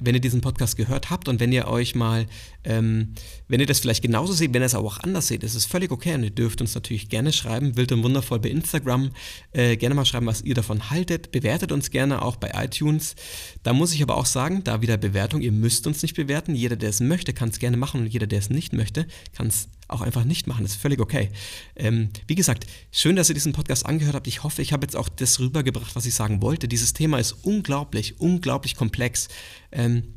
wenn 0.00 0.14
ihr 0.14 0.20
diesen 0.20 0.42
Podcast 0.42 0.76
gehört 0.76 1.10
habt 1.10 1.26
und 1.26 1.40
wenn 1.40 1.50
ihr 1.50 1.66
euch 1.66 1.96
mal, 1.96 2.26
ähm, 2.62 3.14
wenn 3.48 3.58
ihr 3.58 3.66
das 3.66 3.80
vielleicht 3.80 4.00
genauso 4.00 4.32
seht, 4.32 4.54
wenn 4.54 4.62
ihr 4.62 4.66
es 4.66 4.76
auch 4.76 5.00
anders 5.00 5.26
seht, 5.26 5.42
ist 5.42 5.56
es 5.56 5.64
völlig 5.64 5.90
okay 5.90 6.14
und 6.14 6.22
ihr 6.22 6.30
dürft 6.30 6.60
uns 6.60 6.76
natürlich 6.76 7.08
gerne 7.08 7.32
schreiben, 7.32 7.76
wild 7.76 7.90
und 7.90 8.04
wundervoll 8.04 8.38
bei 8.38 8.48
Instagram, 8.48 9.10
äh, 9.50 9.76
gerne 9.76 9.96
mal 9.96 10.04
schreiben, 10.04 10.26
was 10.26 10.42
ihr 10.42 10.54
davon 10.54 10.90
haltet, 10.90 11.32
bewertet 11.32 11.72
uns 11.72 11.90
gerne 11.90 12.22
auch 12.22 12.36
bei 12.36 12.52
iTunes. 12.54 13.16
Da 13.64 13.72
muss 13.72 13.92
ich 13.92 14.00
aber 14.00 14.16
auch 14.16 14.26
sagen, 14.26 14.62
da 14.62 14.82
wieder 14.82 14.98
Bewertung, 14.98 15.40
ihr 15.40 15.50
müsst 15.50 15.88
uns 15.88 16.00
nicht 16.02 16.14
bewerten, 16.14 16.54
jeder, 16.54 16.76
der 16.76 16.90
es 16.90 17.00
möchte, 17.00 17.32
kann 17.32 17.48
es 17.48 17.58
gerne 17.58 17.76
machen 17.76 18.02
und 18.02 18.06
jeder, 18.06 18.28
der 18.28 18.38
es 18.38 18.50
nicht 18.50 18.72
möchte, 18.72 19.04
kann 19.32 19.48
es 19.48 19.68
auch 19.88 20.02
einfach 20.02 20.24
nicht 20.24 20.46
machen. 20.46 20.62
Das 20.62 20.72
ist 20.72 20.80
völlig 20.80 21.00
okay. 21.00 21.30
Ähm, 21.74 22.10
wie 22.26 22.34
gesagt, 22.34 22.66
schön, 22.92 23.16
dass 23.16 23.28
ihr 23.28 23.34
diesen 23.34 23.52
Podcast 23.52 23.86
angehört 23.86 24.14
habt. 24.14 24.26
Ich 24.26 24.42
hoffe, 24.42 24.62
ich 24.62 24.72
habe 24.72 24.84
jetzt 24.84 24.96
auch 24.96 25.08
das 25.08 25.40
rübergebracht, 25.40 25.96
was 25.96 26.06
ich 26.06 26.14
sagen 26.14 26.42
wollte. 26.42 26.68
Dieses 26.68 26.92
Thema 26.92 27.18
ist 27.18 27.32
unglaublich, 27.42 28.20
unglaublich 28.20 28.76
komplex. 28.76 29.28
Ähm, 29.72 30.14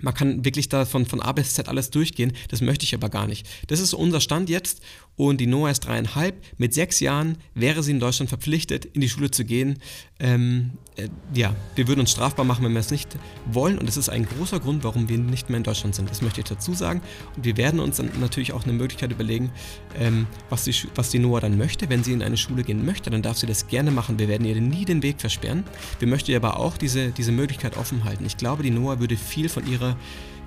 man 0.00 0.14
kann 0.14 0.44
wirklich 0.44 0.70
da 0.70 0.86
von, 0.86 1.04
von 1.04 1.20
A 1.20 1.32
bis 1.32 1.54
Z 1.54 1.68
alles 1.68 1.90
durchgehen. 1.90 2.32
Das 2.48 2.62
möchte 2.62 2.84
ich 2.84 2.94
aber 2.94 3.10
gar 3.10 3.26
nicht. 3.26 3.46
Das 3.66 3.78
ist 3.78 3.92
unser 3.92 4.20
Stand 4.20 4.48
jetzt 4.48 4.80
und 5.16 5.40
die 5.40 5.46
Noah 5.46 5.70
ist 5.70 5.80
dreieinhalb. 5.80 6.42
Mit 6.56 6.74
sechs 6.74 7.00
Jahren 7.00 7.36
wäre 7.54 7.82
sie 7.82 7.90
in 7.90 8.00
Deutschland 8.00 8.28
verpflichtet, 8.28 8.84
in 8.86 9.00
die 9.00 9.08
Schule 9.08 9.30
zu 9.30 9.44
gehen. 9.44 9.78
Ähm, 10.18 10.72
äh, 10.96 11.08
ja, 11.34 11.54
wir 11.74 11.86
würden 11.86 12.00
uns 12.00 12.12
strafbar 12.12 12.44
machen, 12.44 12.64
wenn 12.64 12.72
wir 12.72 12.80
es 12.80 12.90
nicht 12.90 13.16
wollen. 13.46 13.78
Und 13.78 13.86
das 13.86 13.96
ist 13.96 14.08
ein 14.08 14.24
großer 14.24 14.60
Grund, 14.60 14.84
warum 14.84 15.08
wir 15.08 15.18
nicht 15.18 15.50
mehr 15.50 15.58
in 15.58 15.64
Deutschland 15.64 15.94
sind. 15.94 16.10
Das 16.10 16.22
möchte 16.22 16.40
ich 16.40 16.46
dazu 16.46 16.72
sagen. 16.74 17.02
Und 17.36 17.44
wir 17.44 17.56
werden 17.56 17.80
uns 17.80 17.98
dann 17.98 18.10
natürlich 18.20 18.52
auch 18.52 18.64
eine 18.64 18.72
Möglichkeit 18.72 19.12
überlegen, 19.12 19.50
ähm, 19.98 20.26
was, 20.48 20.64
die, 20.64 20.74
was 20.94 21.10
die 21.10 21.18
Noah 21.18 21.40
dann 21.40 21.58
möchte. 21.58 21.90
Wenn 21.90 22.02
sie 22.02 22.12
in 22.12 22.22
eine 22.22 22.36
Schule 22.36 22.62
gehen 22.62 22.84
möchte, 22.84 23.10
dann 23.10 23.22
darf 23.22 23.36
sie 23.36 23.46
das 23.46 23.66
gerne 23.66 23.90
machen. 23.90 24.18
Wir 24.18 24.28
werden 24.28 24.46
ihr 24.46 24.60
nie 24.60 24.84
den 24.84 25.02
Weg 25.02 25.20
versperren. 25.20 25.64
Wir 25.98 26.08
möchten 26.08 26.30
ihr 26.30 26.38
aber 26.38 26.58
auch 26.58 26.76
diese, 26.76 27.10
diese 27.10 27.32
Möglichkeit 27.32 27.76
offen 27.76 28.04
halten. 28.04 28.24
Ich 28.24 28.36
glaube, 28.38 28.62
die 28.62 28.70
Noah 28.70 28.98
würde 28.98 29.16
viel 29.16 29.48
von 29.48 29.66
ihrer 29.66 29.96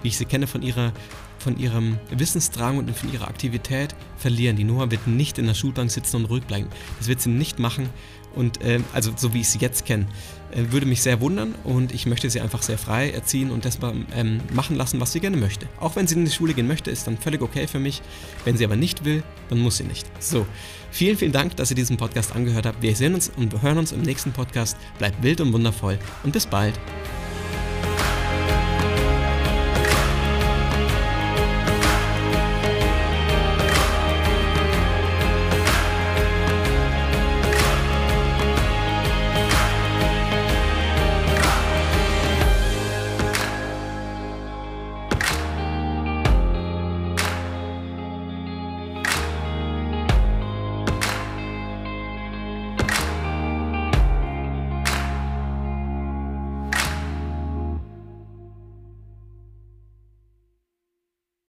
wie 0.01 0.09
ich 0.09 0.17
sie 0.17 0.25
kenne, 0.25 0.47
von 0.47 0.61
ihrer 0.61 0.93
von 1.37 1.59
ihrem 1.59 1.99
Wissensdrang 2.09 2.79
und 2.79 2.97
von 2.97 3.13
ihrer 3.13 3.27
Aktivität 3.27 3.93
verlieren. 4.17 4.55
Die 4.55 4.63
Noah 4.63 4.89
wird 4.89 5.05
nicht 5.05 5.37
in 5.37 5.45
der 5.45 5.53
Schulbank 5.53 5.91
sitzen 5.91 6.15
und 6.17 6.25
ruhig 6.25 6.43
bleiben. 6.43 6.67
Das 6.97 7.07
wird 7.07 7.21
sie 7.21 7.29
nicht 7.29 7.59
machen. 7.59 7.89
Und 8.33 8.61
äh, 8.63 8.79
also 8.93 9.11
so 9.15 9.33
wie 9.33 9.41
ich 9.41 9.49
sie 9.49 9.59
jetzt 9.59 9.85
kenne, 9.85 10.07
äh, 10.51 10.71
würde 10.71 10.85
mich 10.85 11.01
sehr 11.01 11.21
wundern 11.21 11.55
und 11.63 11.93
ich 11.93 12.05
möchte 12.05 12.29
sie 12.29 12.41
einfach 12.41 12.61
sehr 12.63 12.77
frei 12.77 13.11
erziehen 13.11 13.51
und 13.51 13.63
das 13.63 13.79
ähm, 14.13 14.39
machen 14.53 14.75
lassen, 14.75 14.99
was 14.99 15.13
sie 15.13 15.19
gerne 15.19 15.37
möchte. 15.37 15.67
Auch 15.79 15.95
wenn 15.95 16.07
sie 16.07 16.15
in 16.15 16.25
die 16.25 16.31
Schule 16.31 16.53
gehen 16.53 16.67
möchte, 16.67 16.91
ist 16.91 17.07
dann 17.07 17.17
völlig 17.17 17.41
okay 17.41 17.67
für 17.67 17.79
mich. 17.79 18.01
Wenn 18.43 18.57
sie 18.57 18.65
aber 18.65 18.75
nicht 18.75 19.05
will, 19.05 19.23
dann 19.49 19.59
muss 19.59 19.77
sie 19.77 19.83
nicht. 19.83 20.05
So, 20.19 20.45
vielen, 20.91 21.15
vielen 21.15 21.31
Dank, 21.31 21.55
dass 21.55 21.69
ihr 21.69 21.75
diesen 21.75 21.95
Podcast 21.97 22.35
angehört 22.35 22.65
habt. 22.65 22.81
Wir 22.81 22.95
sehen 22.95 23.13
uns 23.13 23.31
und 23.37 23.61
hören 23.61 23.77
uns 23.77 23.91
im 23.91 24.01
nächsten 24.01 24.33
Podcast. 24.33 24.75
Bleibt 24.97 25.23
wild 25.23 25.39
und 25.39 25.53
wundervoll 25.53 25.97
und 26.23 26.33
bis 26.33 26.45
bald. 26.45 26.77